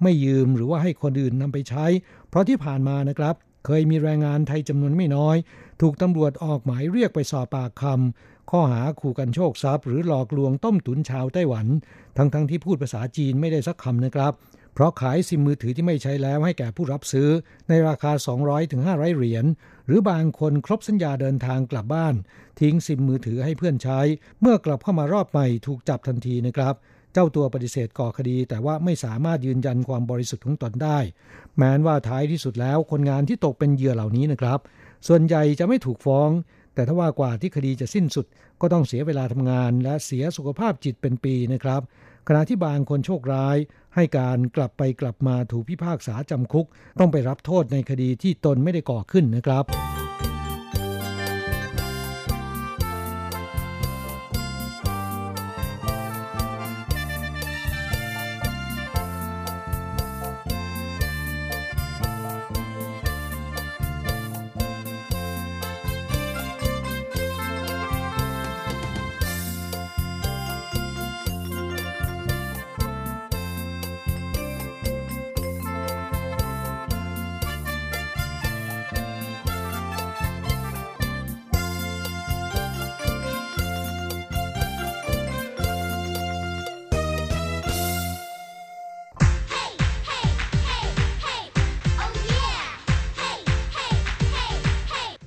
[0.01, 1.85] ไม่ยืมหรือว่าให้คนอื่นนำไปใช้
[2.29, 5.37] เพราะที่ผ่านมานะครับ เคยมีแรงงานไทยจำนวนไม่น้อย
[5.81, 11.67] ถูกตำรวจออกหมายเรียกไปสอบปากคำข้อหาขู่กันโชคทรัพย์หรือหลอกลวงต้มตุ๋นชาวไต้หวัน
[12.17, 14.33] ทั้งๆทที่พูดภาษาจีนไม่ได้สักคำนะครับ
[14.73, 17.29] เพราะขายซิมมือถือที่ไม่ใช้แล้วให้แก่ผู้รับซื้อ
[17.69, 18.11] ในราคา
[18.41, 19.45] 200-500ถึง500 เหรียญ
[19.85, 22.15] หรือบางคนครบสัญญาเดินทางกลับบ้าน
[22.59, 23.99] ทิ้งซิมมือถือให้เพื่อนใช้
[24.41, 26.73] เมื่อกลับเข้ามารอบใหม่ถูกจับทันทีนะครับ
[27.13, 30.99] เจ้าตัวปฏิเสธก่อคดี แต่ว่าไม่สามารถยืนยันความบริสุทธิ์ของตนได้
[31.57, 34.59] แม้นว่าท้ายที่สุดแล้วคนงานที่ตกเป็นเหยื่อเหล่านี้นะครับ
[35.07, 36.29] ส่วนใหญ่จะไม่ถูกฟ้อง
[36.75, 38.25] แต่ถ้าว่ากว่าที่คดีจะสิ้นสุด
[38.61, 41.81] ก็ต้องเสียเวลาทำงานและเสียสุขภาพจิตเป็นปีนะครับ
[42.27, 43.57] ขณะที่บางคนโชคร้าย
[43.95, 46.67] ให้การกลับไปกลับมาถูกพิพากษาจำคุก
[46.99, 49.65] ต้องไปรับโทษในคดีที่ตนไม่ได้ก่อขึ้นนะครับ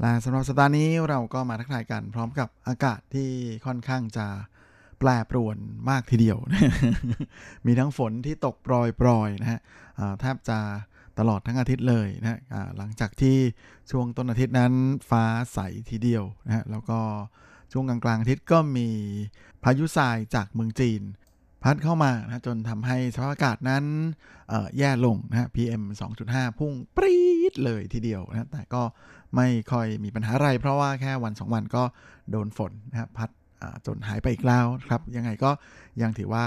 [0.00, 3.30] แลาสำหรับสัปดาห์นี้เราก็มาทักทายกันพร้อมกับอากาศที่
[3.66, 4.26] ค่อนข้างจะ
[4.98, 5.56] แปรปรวน
[5.90, 6.38] มากทีเดียว
[7.66, 9.60] มีทั้งฝนที่ตกโปรยๆนะฮะ
[10.20, 10.58] แทบจะ
[11.18, 12.38] ตลอดทั้งอาทิตย์เลยนะฮะ
[12.76, 13.36] หลังจากที่
[13.90, 14.72] ช่วงต้นอาทิตย์นั้น
[15.10, 15.58] ฟ้าใส
[15.90, 17.00] ทีเดียวนะฮะแล้วก็
[17.72, 18.88] ช่วงกลางๆอาทิตย์ก็มี
[19.62, 21.02] พายุทรายจากเมืองจีน
[21.62, 23.84] พัดเข้ามานะจนทำให้สภาพอากาศนั้น
[24.78, 25.82] แย่ลงนะ PM
[26.20, 28.82] 2.5 พุ่งปรี๊ดเลยทีเดียวนะ แต่ก็
[29.36, 31.82] ไม่ค่อยมีปัญหาอะไร เพราะว่าแค่วัน 2 วันก็
[32.30, 33.30] โดนฝนนะพัด
[33.86, 35.50] จนหายไปอีกแล้วครับ ยังไงก็
[36.02, 36.42] ยังถือว่า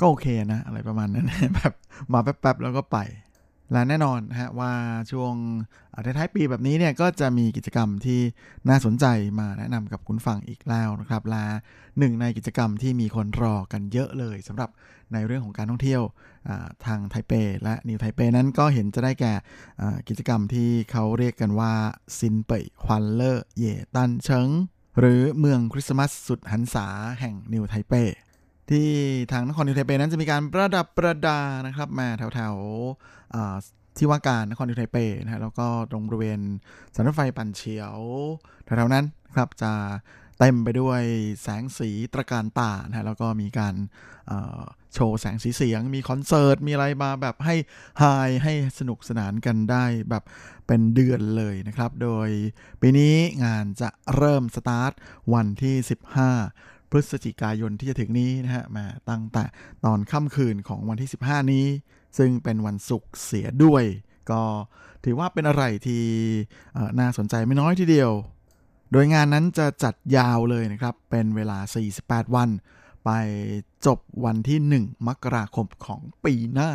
[0.00, 1.74] ก็โอเคนะ อะไรประมาณนั้นแบบ
[2.12, 2.98] มาแป๊บๆแล้วก็ไป
[3.72, 4.72] และแน่นอนฮะว่า
[5.12, 5.34] ช่วง
[6.04, 8.20] ท้ายๆปีแบบนี้เนี่ยก็จะมีกิจกรรมที่
[8.68, 9.06] น่าสนใจ
[9.40, 11.44] มาแนะนำกับคุณฟังอีกแล้วนะครับและ
[11.98, 14.70] หนึ่งในกิจกรรมที่มีคนรอกันเยอะเลยสำหรับ
[15.12, 16.02] ในเรื่องของการท่องเที่ยว
[16.86, 19.34] ทางไทเป และนิวไทเปนั้นก็เห็นจะได้แก่
[20.08, 21.72] กิจกรรมที่เขาเรียกกันว่า
[22.18, 24.48] 新北歡樂耶誕城
[24.98, 26.86] หรือเมืองคริสต์มาสสุดหรรษา
[27.20, 27.94] แห่งนิวไทเป
[28.70, 28.88] ที่
[29.32, 36.40] ทางนครนิวไทเปนั้นจะมีการประดับประดานะครับ มาแถวๆที่ว่าการนครนิวไทเปนะฮะแล้วก็ตรงบริเวณ
[36.94, 37.98] สถานีรถไฟปั่นเฉียว
[38.64, 39.04] แถวๆนั้น
[39.34, 39.72] ครับจะ
[40.38, 41.02] เต็มไปด้วย
[41.42, 43.74] แสงสีตระการตานะฮะแล้วก็มีการ
[44.94, 47.54] โชว์แสงสีเสียง มีคอนเสิร์ต มีอะไรมาแบบให้
[47.98, 48.04] ไฮ
[48.42, 50.24] ให้สนุกสนานกันได้แบบ
[50.66, 52.28] เป็นเดือนเลยนะครับ โดย
[52.80, 53.14] ปีนี้
[53.44, 54.92] งานจะเริ่มสตาร์ท
[55.34, 55.76] วันที่
[56.40, 59.44] 15 พฤศจิกายนที่จะถึงนี้นะฮะมาตั้งแต่
[59.84, 61.66] ตอนค่ำคืนของวันที่ 15 นี้
[62.18, 63.84] ซึ่งเป็นวันศุกร์เสียด้วย
[64.30, 64.42] ก็
[65.04, 66.04] ถือว่าเป็นอะไรที่
[67.00, 68.12] น่าสนใจไม่น้อยทีเดียว
[68.92, 71.58] โดยงานนั้นจะจัดยาวเลยนะครับ เป็นเวลา
[71.96, 72.50] 48 วัน
[73.04, 73.10] ไป
[73.86, 76.72] จบวันที่ 1 มกราคมของปีหน้า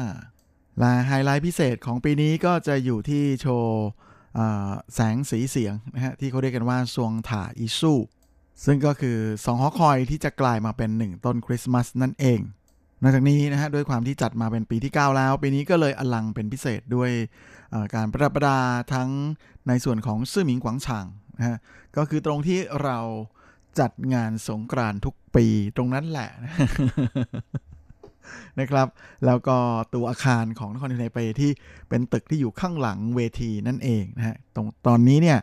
[0.79, 3.85] และไฮไลท์พิเศษของปีนี้ก็จะอยู่ที่โชว์
[4.93, 7.93] แสงสีเสียงนะฮะที่เขาเรียกกันว่าซวงถ่าอิซู
[8.63, 12.39] ซึ่งก็คือ 2 หอคอยที่จะกลายมาเป็น 1 ต้นคริสต์มาสนั่นเอง
[13.01, 17.11] นอกจากนี้นะฮะด้วยความที่จัดมาเป็นปีที่ 9 แล้ว ปีนี้ก็เลยอลังเป็นพิเศษด้วย
[17.95, 18.59] การประดับประดา
[18.93, 19.09] ทั้ง
[19.67, 21.05] ในส่วนของซื่อหมิงกวางฉาง
[21.37, 21.57] นะฮะ
[21.97, 22.99] ก็คือตรงที่เรา
[23.79, 25.45] จัดงานสงกรานต์ทุกปี
[25.75, 26.29] ตรงนั้นแหละ
[28.59, 28.87] นะครับ
[29.25, 29.57] แล้วก็
[29.93, 31.51] ตัวอาคารของนครนิวไทเปที่
[31.89, 35.39] เป็นตึกที่อยู่ข้างหลังเวทีนั่นเองนะฮะตรงตอนนี้เนี่ย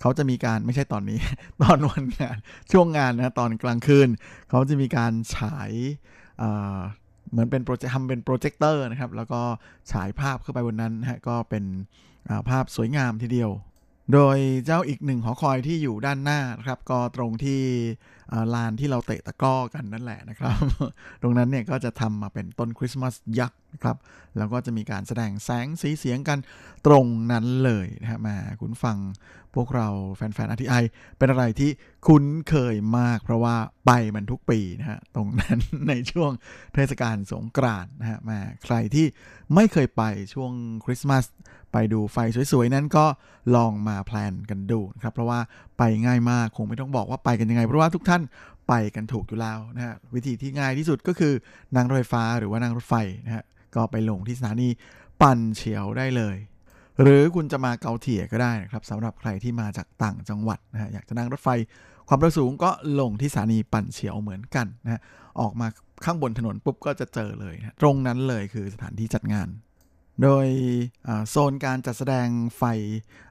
[0.00, 1.18] เขาจะมีการไม่ใช่ตอนนี้
[1.62, 2.36] ตอนวันงาน
[2.72, 4.08] ช่วงงานนะตอนกลางคืน
[4.50, 5.70] เขาจะมีการฉาย
[7.30, 9.40] เหมือนเป็นโปรเจกต์ทำเป็นโปรเจคเตอร์นะครับ แล้วก็
[9.92, 11.64] ฉายภาพเข้าไปบนนั้นนะฮะก็เป็น
[12.48, 13.50] ภาพสวยงามทีเดียว
[14.12, 14.36] โดย
[14.66, 17.60] เจ้าอีกหนึ่งหอคอยที่อยู่ด้านหน้านะครับ ก็ตรงที่
[18.54, 20.56] ลานที่เราเตะตะกร้อกันนั่นแหละนะครับ
[21.22, 23.96] ตรงนั้นเนี่ยก็จะทำมาเป็นต้นคริสต์มาสยักษ์ นะครับ
[24.38, 26.38] แล้วก็จะมีการแสดงแสงสีเสียงกัน
[26.86, 28.98] ตรงนั้นเลยนะฮะมาคุณฟัง
[29.54, 30.84] พวกเราแฟนๆ RTI
[31.18, 31.70] เป็นอะไรที่
[32.06, 33.56] คุ้นเคยมาก เพราะว่า
[33.86, 35.58] ไปมันทุกปีนะฮะตรงนั้น
[35.88, 36.30] ในช่วง
[36.74, 39.06] เทศกาลสงกรานต์นะฮะมาใครที่
[39.54, 40.02] ไม่เคยไป
[40.34, 40.52] ช่วง
[40.84, 41.24] คริสต์มาส
[41.72, 42.16] ไปดูไฟ
[42.52, 43.06] สวยๆ นั้นก็
[43.56, 45.40] ลองมาแพลนกันดูนะครับ เพราะว่า
[45.78, 48.22] ไปง่ายมากคงไม่ต้องบอกว่าไปกันยังไง เพราะว่าทุกท่าน
[48.68, 51.32] ไปกันถูกอยู่แล้วนะฮะวิธีที่ง่ายที่สุดก็คือ
[51.76, 52.94] นั่งรถไฟฟ้าหรือว่านั่งรถไฟ
[53.26, 53.44] นะฮะ
[53.74, 54.68] ก็ไปลงที่สถานี
[55.22, 56.36] ปั่นเฉียวได้เลย
[57.02, 61.48] หรือคุณจะมาเกาเถี่ยก็ได้นะครับสำหรับใครที่มาจากต่างจังหวัดนะฮะอยากจะนั่งรถไฟ
[62.08, 65.00] ความเร็วสูงก็ลงที่สถานีปั่นเฉียวเหมือนกันนะฮะ
[65.40, 65.66] ออกมา
[66.04, 69.48] ข้างบนถนนปุ๊บก็จะเจอเลยนะตรงนั้นเลยคือสถานที่จัดงาน
[70.22, 70.46] โดย
[71.30, 72.62] โซนการจัดแสดงไฟ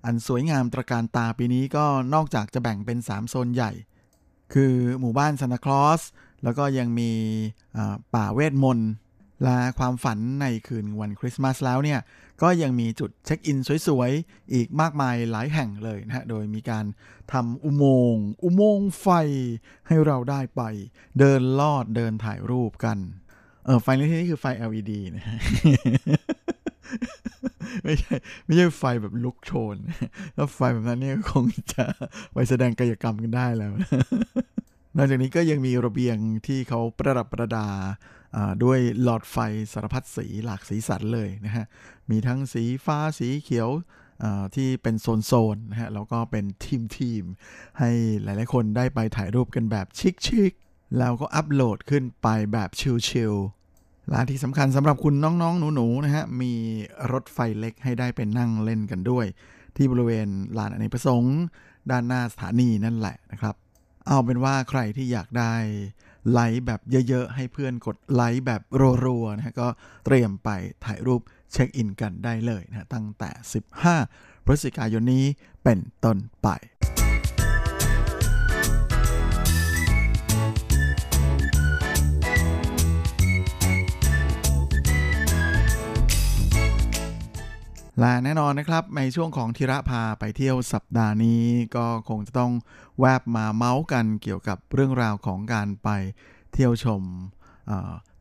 [0.05, 3.71] อันสวยงามตระการตาปีนี้ก็นอกจากจะแบ่งเป็น 3 โซนใหญ่
[4.53, 6.01] คือหมู่บ้านซานตาคลอส
[6.43, 7.11] แล้วก็ยังมี
[8.15, 8.91] ป่าเวทมนต์
[9.43, 11.99] และความฝันในคืนวันคริสต์มาสแล้วเนี่ย
[12.41, 16.85] ก็ยังมีจุดเช็คอินสวยๆ อีกมากมายหลายแห่งเลยนะฮะ โดยมีการ
[17.33, 19.07] ทำอุโมงค์อุโมงค์ไฟ
[19.87, 20.61] ให้เราได้ไป
[21.19, 22.97] เดินลอดเดินถ่ายรูปกัน
[23.65, 25.37] เออไฟในที่นี้คือไฟ LED นะฮะ
[27.83, 28.15] ไม่ใช่
[28.45, 29.77] ไม่ใช่ไฟแบบลุกโชน
[30.36, 31.86] แล้วไฟแบบนั้นเนี่ยคงจะ
[32.33, 33.71] ไปแสดงกายกรรมกันได้แล้ว
[34.97, 36.17] นอกจากนี้ก็ยังมีระเบียง
[36.47, 37.67] ที่เขาประดับประดา
[38.63, 39.38] ด้วยหลอดไฟ
[39.73, 41.65] สารพัดสีหลากสีสันเลยนะฮะ
[42.09, 43.69] มีทั้งสีฟ้าสีเขียว
[44.55, 47.89] ที่เป็นโซนๆนะฮะ แล้วก็เป็นทีมทีมๆให้
[48.23, 49.88] หลายๆคนได้ไปถ่ายรูปกันแบบ
[50.25, 52.69] ชิคๆแล้วก็อัปโหลดขึ้นไปแบบ
[53.07, 53.64] ชิลๆ
[54.10, 56.53] และที่สำคัญสำหรับคุณน้องๆ หนูๆ นะฮะ มี
[57.12, 59.26] รถไฟเล็กให้ได้ไปนั่งเล่นกันด้วย
[59.78, 60.28] ที่บริเวณ
[60.58, 61.36] ลานอเนกประสงค์
[61.91, 63.56] ด้านหน้าสถานีนั่นแหละนะครับ
[64.08, 65.53] เอาเป็นว่าใครที่อยากได้
[66.32, 68.62] ไลค์แบบเยอะๆ ให้เพื่อนกดไลค์แบบ
[69.06, 69.68] รัวๆ นะฮะ ก็
[70.06, 70.49] เตรียมไป
[70.86, 73.30] ถ่ายรูปเช็คอินกันได้เลยนะฮะตั้งแต่
[73.88, 75.26] 15 พฤศจิกายนนี้
[75.64, 76.47] เป็นต้นไป
[88.03, 91.43] ละแน่นอนนะครับ ในช่วงของธีระพาไปเที่ยวสัปดาห์นี้
[91.75, 92.51] ก็คงจะต้อง
[92.99, 95.89] แวบมาเมาส์กันเกี่ยวกับเรื่องราวของการไป
[96.53, 97.03] เที่ยวชม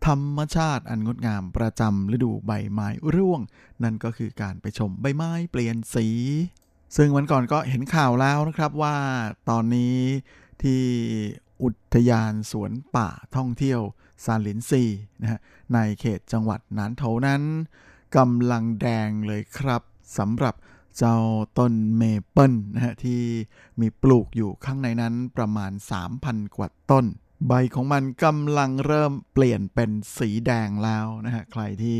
[0.06, 3.40] ธรรมชาติอันงดงามประจำฤดูใบไม้ร่วง
[3.82, 6.06] นั่นก็คือการไปชมใบไม้เปลี่ยนสี
[6.96, 8.96] ซึ่งวันก่อนก็เห็นข่าวแล้วนะครับว่า
[9.50, 9.96] ตอนนี้
[10.62, 10.82] ที่
[11.62, 13.80] อุทยานสวนป่าท่องเที่ยว
[14.24, 14.84] ซาลินซี
[15.22, 15.40] นะฮะ
[15.74, 17.42] ในเขตจังหวัดนานโถนั้น
[18.16, 19.82] กำลังแดงเลยครับ
[20.18, 20.54] สำหรับ
[20.98, 21.16] เจ้า
[21.58, 23.20] ต้นเมเปิลนะฮะที่
[23.80, 25.72] มีปลูกอยู่ข้างในนั้นประมาณ
[26.14, 27.04] 3,000 กว่าต้น
[27.48, 31.98] ใบของมันกำลังเริ่มเปลี่ยนเป็นสีแดงแล้วนะฮะใครที่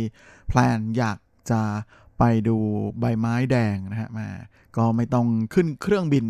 [0.49, 1.19] plan อยาก
[1.51, 1.63] จะ
[2.19, 2.57] ไปดู
[3.01, 4.29] ใบไม้แดงนะฮะมา
[4.77, 6.27] ก็ไม่ต้องขึ้นเครื่องบิน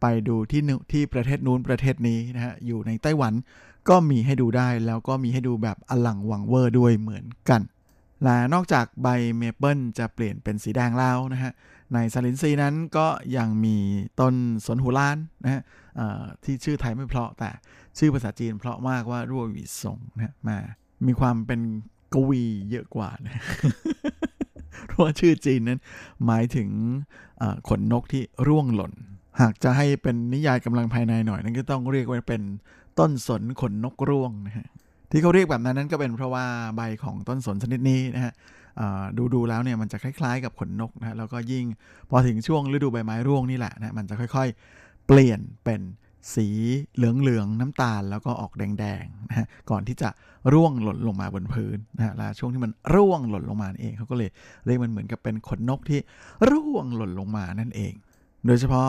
[0.00, 3.32] ไปดูที่นึที่ประเทศนู้นประเทศนี้นะฮะอยู่ในไต้หวัน
[3.88, 7.60] ก็มีให้ดูได้แล้วก็มีให้ดูแบบอลังวังเวอร์ด้วยเหมือนกัน
[8.24, 11.52] และนอกจากใบเมเปิลจะเปลี่ยนเป็นสีแดงแล้วนะฮะ
[11.94, 13.06] ในซาลินซีนั้นก็
[13.36, 13.76] ยังมี
[14.20, 14.34] ต้น
[14.66, 15.62] สนหูล้านนะฮะ
[16.44, 17.50] ที่ชื่อไทยไม่เพราะแต่
[17.98, 20.58] ชื่อภาษาจีนเพราะมากว่ารั่วหวีสงนะฮะมา
[21.06, 21.60] มีความเป็น
[22.14, 23.42] กวีเยอะกว่านะ
[24.86, 25.80] เพราะว่าชื่อจีนนั้น
[26.26, 26.68] หมายถึง
[27.68, 28.92] ขนนกที่ร่วงหล่น
[29.40, 32.42] หากจะให้เป็นนิยายกำลังภายในหน่อย นั่นก็ต้องเรียกว่าเป็น
[32.98, 34.66] ต้นสนขนนกร่วงนะฮะ
[35.12, 36.44] ที่เขาเรียกแบบนั้นนั้นก็เป็นเพราะว่า
[36.76, 38.32] ใบของต้นสนชนิดนี้นะฮะ
[39.16, 41.64] ดูดูแล้วเนี่ยมันจะคล้ายๆ กับขนนกนะฮะแล้วก็ยิ่ง
[42.10, 45.80] พอถึงช่วงฤดูใบไม้ร่วงนี่แหละนะมันจะค่อยๆ เปลี่ยนเป็น
[46.34, 46.48] สี
[46.94, 50.08] เหลืองๆน้ำตาลแล้วก็ออกแดงๆนะฮะก่อนที่จะ
[50.52, 54.30] ร่วงหล่นลงมาบนพื้นนะฮะแล้วช่วงที่มันร่วงหล่นลงมาเองเขาก็เลย
[54.66, 56.00] เรียกมันเหมือนกับเป็นขนนกที่
[56.50, 57.92] ร่วงหล่นลงมานั่นเอง
[58.46, 58.88] โดยเฉพาะ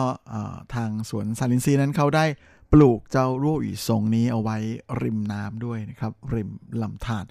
[0.74, 2.24] ทางสวนซาลินซีนั้นเขาได้
[2.76, 4.56] ปลูกเจ้ารั่วอีทรงนี้เอาไว้
[5.02, 6.50] ริมน้ำด้วยนะครับ ริม
[6.82, 7.24] ลำธาร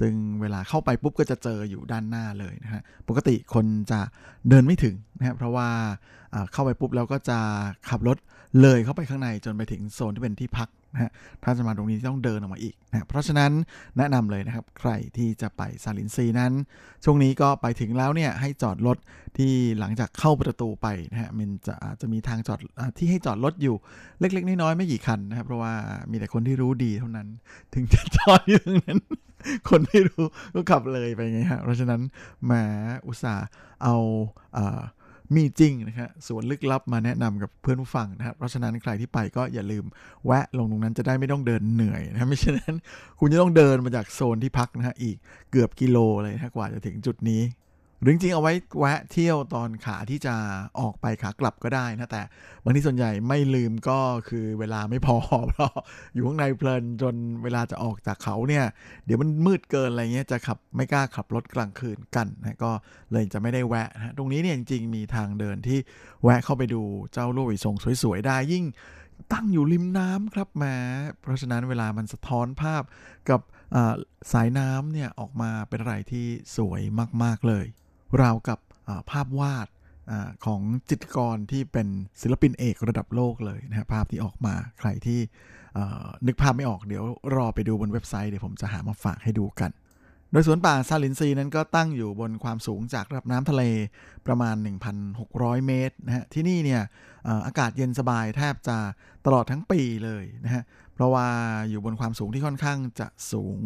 [0.00, 4.00] ซึ่งเวลาเข้าไปปุ๊บก็จะเจออยู่ด้านหน้าเลยนะฮะปกติคนจะ
[4.48, 5.68] เดินไม่ถึงนะครับเพราะว่า
[6.52, 7.38] เข้าไปปุ๊บแล้วก็จะ
[7.88, 8.16] ขับรถ
[8.60, 11.10] เลยเข้าไปข้างในจนไปถึงโซนที่เป็นที่พัก นะฮะ
[11.44, 13.52] ถ้าจะมาตรงนี้ต้องเดินออกมาอีกนะเพราะฉะนั้น
[13.98, 16.52] แนะนำเลยนะครับ ใครที่จะไปซาลินซีนั้น
[17.04, 18.98] ช่วงนี้ก็ไปถึงแล้วเนี่ยให้จอดรถ
[19.36, 23.76] ที่หลังจากเข้าประตูไปนะฮะมันจะอาจจะมีทางจอดอที่ให้จอดรถอยู่
[24.20, 25.74] เล็ก ๆ น้อยๆไม่กี่คันนะครับ เพราะว่า
[26.10, 27.28] มีแต่คนที่รู้ดีเท่านั้น
[27.74, 29.00] ถึงจะจอดอยู่ตรงนั้น
[29.68, 30.24] คนไม่รู้
[30.54, 32.00] ก็ขับเลยไปไงฮะเพราะฉะนั้น
[32.44, 32.52] แหม
[33.06, 33.46] อุตส่าห์
[33.82, 33.96] เอา
[34.56, 34.80] อ่า
[35.34, 39.84] มีจริงนะครับสวนลึกลับมาแนะนำกับเพื่อนผู้ฟังนะครับ เพราะฉะนั้นใครที่ไปก็อย่าลืม
[40.26, 42.76] แวะลงตรงนั้นจะได้ไม่ต้องเดินเหนื่อยนะไม่เช่นนั้น
[43.18, 45.16] คุณจะต้องเดินมาจากโซนที่พักนะฮะอีก
[45.52, 47.42] เกือบกิโลเลยนะกว่าจะถึงจุดนี้
[48.02, 50.34] หรือจริงๆเอาไว้แวะเที่ยวตอนขาที่จะ
[50.80, 52.22] ออกไปขากลับก็ได้นะแต่
[52.64, 53.98] บางที่ส่วนใหญ่ไม่ลืมก็
[54.28, 55.16] คือเวลาไม่พอ
[55.48, 55.72] เพราะ
[56.14, 58.64] อยู่ข้างในเพลินจนเวลาจะออกจากเขาเนี่ย
[59.04, 62.72] เดี๋ยวมันมืดเกินอะไรเงี้ยจะขับไม่กล้าขับรถกลางคืนกันนะก็
[63.12, 65.78] เลยจะไม่ได้แวะนะตรงนี้เนี่ยจริงๆมีทางเดินที่
[66.22, 66.82] แวะเข้าไปดู
[67.12, 68.64] เจ้าลูกอีทรงสวยๆได้ยิ่ง
[69.32, 70.64] ตั้งอยู่ริมน้ำครับแหม
[71.20, 72.82] เพราะฉะนั้นเวลามันสะท้อนภาพ
[73.30, 73.40] กับ
[74.32, 76.26] สายน้ำเนี่ยออกมาเป็นอะไรที่
[76.56, 76.82] สวย
[77.24, 77.66] มาก ๆ เลย
[78.22, 78.58] ราวกับ
[79.10, 79.68] ภาพวาด
[80.10, 80.12] อ
[80.46, 81.88] ของจิตรกรที่เป็น
[82.20, 85.20] ศิลปินเอกระดับโลกเลยนะภาพที่ออกมาใครที่
[86.26, 87.04] นึกภาพไม่ออกเดี๋ยว
[87.36, 89.70] รอไปดูบนเว็บไซต์เดี๋ยวผมจะหามาฝากให้ดูกัน
[90.32, 93.62] โดยสวนป่าซาลินซีนั้นก็ตั้งอยู่บนความสูงจากระดับน้ำทะเล
[94.26, 94.56] ประมาณ
[95.10, 96.82] 1,600 เมตรนะฮะที่นี่เนี่ย
[97.46, 98.76] อากาศเย็นสบายแทบจะ
[99.26, 100.62] ตลอดทั้งปีเลยนะฮะ
[101.00, 101.26] ราะว่า
[101.70, 103.58] อยู่บนความสูงที่ค่อนข้างจะสูง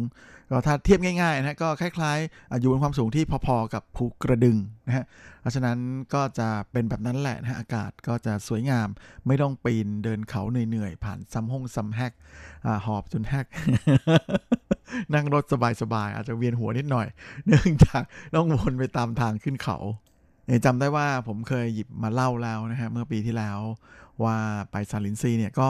[0.49, 4.57] ก็ถ้าเทียบง่ายๆนะก็คล้ายๆ อยู่บนความสูงที่พอๆกับภูกระดึง
[4.87, 5.05] นะฮะ
[5.41, 5.77] เพราะฉะนั้น
[6.13, 8.87] ก็จะเป็นแบบนั้นแหละนะฮะอากาศก็จะสวยงาม
[9.27, 12.13] ไม่ต้องปีนเดินเขาเหนื่อยๆ ผ่านซ้ำห้องซ้ำแฮก
[12.85, 13.47] หอบจนแฮก
[15.13, 15.43] นั่งรถ
[15.81, 17.07] สบายๆ อาจจะเวียนหัวนิดหน่อย
[17.45, 18.01] เนื่องจาก
[18.35, 19.77] ต้องวนไปตามทางขึ้นเขา
[20.65, 23.59] จำได้ว่าผมเคยหยิบมาเล่าแล้วนะฮะเมื่อปีที่แล้ว
[24.23, 24.37] ว่า
[24.71, 25.67] ไปซาลินซีเนี่ยก็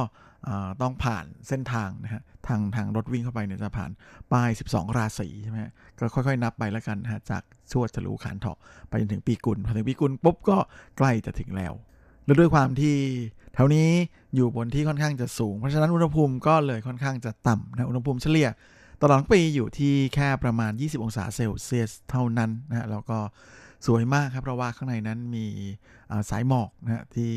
[0.82, 3.92] ต้องผ่านเส้นทางนะฮะทางทางรถวิ่งเข้าไปเนี่ยจะผ่าน
[4.32, 5.58] ป้าย 12 ราศีใช่ไหม
[6.00, 8.58] ก็ค่อยๆ นับไปแล้วกันฮะจากชวดฉลูขานเถาะ
[8.90, 10.58] ไปจนถึงปีกุลพอถึงปีกุลปุ๊บก็
[10.98, 11.74] ใกล้จะถึงแล้ว
[12.26, 12.96] แล้วด้วยความที่
[13.54, 13.88] แถวนี้
[14.36, 18.50] อยู่บนที่ค่อนข้างจะสูง เพราะฉะนั้นอุณหภูมิก็เลยค่อนข้างจะต่ำนะอุณหภูมิเฉลี่ย
[19.02, 23.18] ตลอดทั้งปีอยู่ที่แค่ประมาณ 20 องศาเซลเซียสเท่านั้นนะฮะแล้วก็
[23.86, 25.46] สวยมากครับเพราะว่าข้างในนั้นมี
[26.30, 27.32] สายหมอกนะฮะที่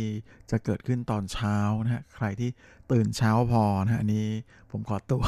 [0.50, 2.50] จะเกิดขึ้นตอนเช้านะฮะใครที่
[2.92, 4.26] ตื่นเช้าพอนะฮะอันนี้
[4.70, 5.22] ผมขอตัว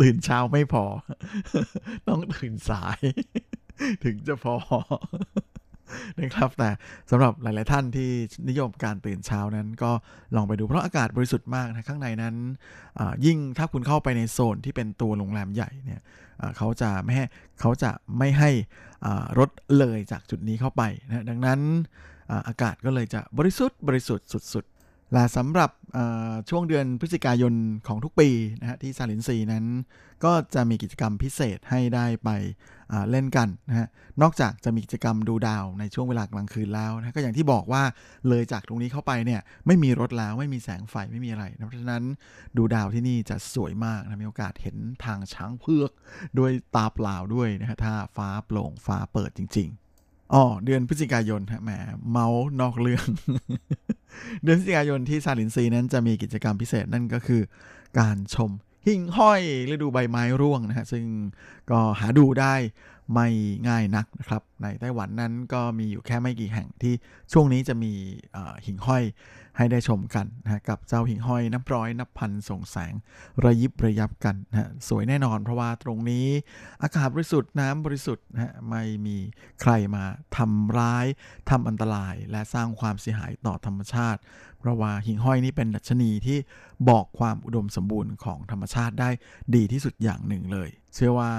[0.00, 0.84] ตื่นเช้าไม่พอ
[2.08, 2.98] ต้องตื่นสาย
[4.04, 4.56] ถึงจะพอ
[6.20, 6.70] นะครับแต่
[7.10, 8.10] สำหรับหลาย ๆ ท่านที่
[8.48, 9.90] นิยมการตื่นเช้านั้นก็
[10.36, 12.34] ลองไปดูเพราะอากาศบริสุทธิ์มากนะข้างในนั้น
[13.26, 16.00] ยิ่งถ้าคุณเข้าไปในโซนที่เป็นตัวโรงแรมใหญ่เนี่ย
[16.56, 17.26] เขาจะไม่ให้
[17.60, 18.50] เขาจะไม่ให้
[19.38, 21.60] รถเลยจากจุดนี้เข้าไปนะดังนั้น
[22.48, 25.70] อากาศก็เลยจะบริสุทธิ์บริสุทธิ์สุดๆและสำหรับ
[26.50, 27.54] ช่วงเดือนพฤศจิกายน
[27.86, 28.28] ของทุกปี
[28.60, 29.64] นะฮะที่ซาลินซีนั้น
[30.24, 32.30] ก็จะมีกิจกรรมพิเศษให้ได้ไป
[33.10, 33.88] เล่นกันนะฮะ
[34.22, 37.82] นอกจากจะมีกิจกรรมดูดาวในช่วงเวลากลางคืนแล้วนะก็อย่างที่บอกว่า
[38.28, 42.04] เลยจากตรงนี้เข้าไปเนี่ยไม่มีรถแล้วไม่มีแสงไฟไม่มีอะไรนะเพราะฉะนั้น
[42.56, 45.90] ดูดาวที่นี่จะสวยมากนะมีโอกาสเห็นทางช้างเพือก
[46.38, 49.68] ด้วยตาเปล่าด้วยนะฮะถ้าฟ้าโปร่งฟ้าเปิดจริง
[50.00, 51.70] ๆอ๋อเดือนพฤศจิกายนฮะแหม
[52.10, 53.06] เมาส์นอกเรื่อง
[54.44, 57.42] เดือนพฤศจิกายนที่ซาลินซีนั้นจะมีกิจกรรมพิเศษนั่นก็คือ
[57.98, 58.50] การชม
[58.86, 61.04] หิ่งห้อยฤดูใบไม้ร่วงนะฮะซึ่ง
[61.70, 62.54] ก็หาดูได้
[63.14, 63.28] ไม่
[63.68, 66.94] ง่ายนักนะครับ ในไต้หวันนั้นก็มีอยู่แค่ไม่กี่แห่งที่
[67.32, 67.92] ช่วงนี้จะมี
[68.66, 69.02] หิ่งห้อย
[69.56, 72.94] ให้ได้ชมกันนะฮะกับเจ้าหิ่งห้อยนับร้อยนับพันส่งแสง
[73.44, 76.26] ระยิบระยับกันนะฮะสวยแน่นอนเพราะว่าตรงนี้
[76.82, 79.16] อากาศบริสุทธิ์น้ำบริสุทธิ์นะฮะไม่มี
[79.62, 80.04] ใครมา
[80.36, 81.06] ทำร้าย
[81.50, 84.20] ทำอันตราย และสร้างความเสียหายต่อธรรมชาติ
[84.60, 86.38] เพราะว่าหิ่งห้อยนี่เป็นดัชนีที่
[86.88, 89.10] บอกความอุดมสมบูรณ์ของธรรมชาติได้
[89.54, 91.32] ดีที่สุดอย่างหนึ่งเลยเชื่อว่า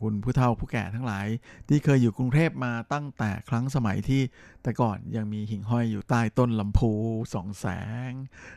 [0.00, 1.26] คุณผู้เฒ่าผู้แก่ทั้งหลาย
[1.68, 4.22] ที่เคยอยู่กรุงเทพมาตั้งแต่ครั้งสมัยที่
[4.62, 6.92] แต่ก่อนยังมีหิ่งห้อยอยู่ใต้ต้นลำพู
[7.34, 7.66] สองแส
[8.10, 8.12] ง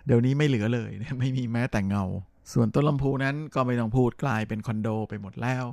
[0.05, 2.03] เดี๋ยวนี้ไม่เหลือเลยไม่มีแม้แต่เงา
[2.53, 5.65] ส่วนต้นลำพูนั้นก็ไม่ต้องพูดกลายเป็นคอนโดไปหมดแล้ว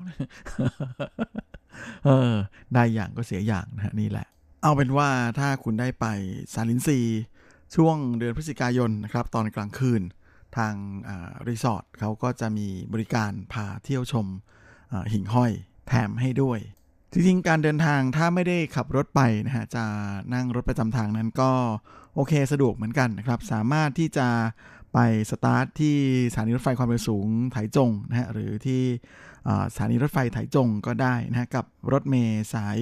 [2.06, 2.34] เออ
[2.74, 4.26] ได้อย่างก็เสียอย่างนะฮะนี่แหละ
[4.62, 5.08] เอาเป็นว่า
[5.38, 6.06] ถ้าคุณได้ไป
[6.54, 7.00] ซาลินซี
[7.76, 10.02] ช่วงเดือนพฤศจิกายนนะครับ ตอนกลางคืน
[10.56, 14.26] ทางารีสอร์ทเขาก็จะมีบริการพาเที่ยวชม
[15.12, 15.52] หิ่งห้อย
[15.88, 16.58] แถมให้ด้วย
[17.12, 19.84] จริงๆ การเดินทางถ้าไม่ได้ขับรถไปนะฮะจะ
[20.34, 21.50] นั่งรถประจำทางนั้นก็
[22.14, 24.28] โอเคสะดวกเหมือนกันนะครับ สามารถที่จะ
[24.92, 24.98] ไป
[25.30, 25.96] สตาร์ทที่
[26.32, 28.82] สถานีรถไฟความเร็วสูงไถจงนะฮะหรือที่
[29.72, 32.76] สถานีรถไฟไถจงก็ได้นะฮะกับรถเมย์สาย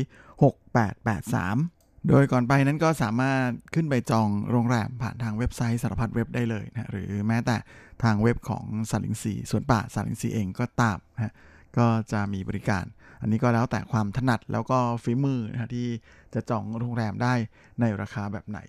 [0.83, 7.57] 6883โดยก่อนไปนั้นก็สามารถขึ้นไปจองโรงแรมผ่านทางเว็บไซต์สารพัดเว็บได้เลยนะหรือแม้แต่
[8.03, 11.33] ทางเว็บของสาลิงซีสวนป่าสาลิงซีเองก็ตามนะฮะ
[11.79, 12.85] ก็จะมีบริการ
[13.21, 15.89] อันนี้ก็แล้วแต่ความถนัดแล้วก็ฝีมือนะที่
[16.35, 17.35] จะจองโรงแรมได้
[17.81, 18.61] ในราคาแบบไหน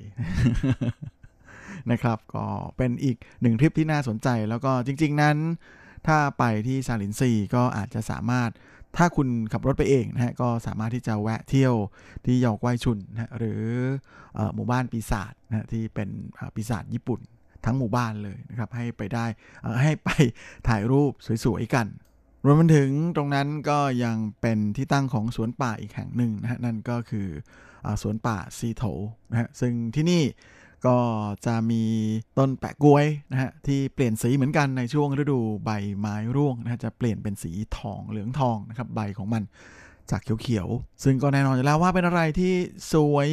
[1.91, 2.45] นะครับ ก็
[2.77, 5.37] เป็นอีกหนึ่งทริปที่น่าสนใจแล้วก็จริง ๆ นั้น
[6.07, 8.49] ถ้าไปที่ซาลินซีก็อาจจะสามารถ
[8.97, 11.73] ถ้าคุณขับรถไปเองนะฮะก็สามารถที่จะแวะเที่ยว
[12.25, 13.61] ที่ยอกไวชุนนะหรือ
[14.55, 16.09] หมู่บ้านปีศาจนะที่เป็น
[16.55, 17.19] ปีศาจญี่ปุ่น
[17.65, 19.25] ทั้งหมู่บ้านเลยนะครับให้ไปได้
[19.83, 20.09] ให้ไป
[20.67, 21.11] ถ่ายรูป
[21.45, 21.87] สวยๆกัน
[22.45, 27.27] รวมไปถึงตรงนั้นก็ยังเป็นที่ตั้งของสวนป่าอีกแห่งหนึ่งนะฮะนั่นก็คือ
[27.85, 28.83] อสวนป่าซีโถ
[29.31, 30.23] นะฮะซึ่งที่นี่
[30.85, 30.97] ก็
[31.45, 31.83] จะมี
[32.37, 35.69] ต้นแปะกล้วยนะฮะที่เปลี่ยนสีเหมือนกันในช่วงฤดูใบ
[35.99, 39.43] ไม้ร่วงนะฮะจะเปลี่ยนเป็นสีทองเหลืองทองนะครับใบของมัน
[40.11, 42.53] จากเขียวๆ ซึ่งก็แน่นอนอยู่แล้วว่าเป็นอะไรที่
[42.93, 43.29] สวย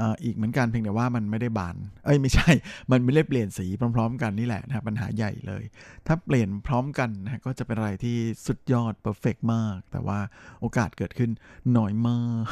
[0.00, 2.50] อ่ออีกเหมือนกันเพียงแต่ว่ามันไม่ได้บาน เอ้ยไม่ใช่
[2.92, 3.66] มันไม่ได้เปลี่ยนสี
[3.96, 5.62] พร้อม ๆ กันนี่แหละนะครับปัญหาใหญ่เลย
[6.06, 8.16] ถ้าเปลี่ยนพร้อมกันนะก็จะเป็นอะไรที่
[8.46, 10.18] สุดยอดเพอร์เฟกมาก แต่ว่า
[10.60, 11.30] โอกาสเกิดขึ้น
[11.76, 12.44] น้อยมาก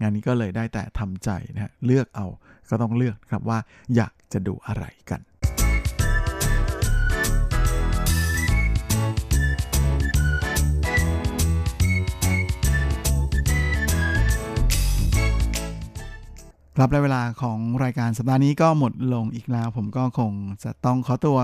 [0.00, 2.26] งานนี้ก็เลยได้แต่ทำใจนะเลือกเอา
[2.70, 3.58] ก็ต้องเลือกครับว่า
[3.96, 5.20] อยากจะดูอะไรกัน
[16.76, 20.32] ครับและเวลาของรายการสัปดาห์นี้ก็หมดลงอีกแล้ว ผมก็คง
[20.64, 21.38] จะต้องขอตัว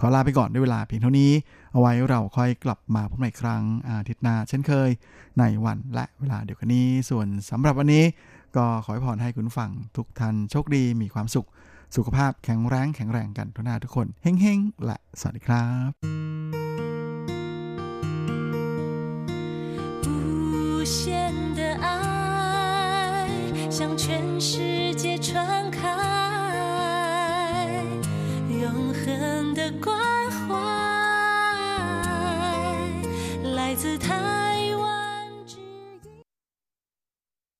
[0.00, 1.30] ขอลาไปก่อนด้วยเวลาเพียงเท่านี้
[1.72, 4.90] เอาไว้เราค่อยกลับมาพบกันอีครั้งอาทิตย์หน้าเช่นเคย
[5.38, 8.04] ในวันและเวลาเดียวกันนี้ ส่วนสำหรับวันนี้
[8.56, 11.48] ก็ขอให้พรให้คุณฟังทุกท่านโชคดีมีความสุข
[11.96, 15.90] สุขภาพแข็งแรงแข็งแรงกันทุกหน้าทุกคนเฮ้งๆและสวัสดีครับ
[20.84, 21.43] 无限。
[23.74, 25.90] 向全世界传开
[28.48, 29.98] 永恒的关
[30.30, 30.54] 怀
[33.56, 34.43] 来自他。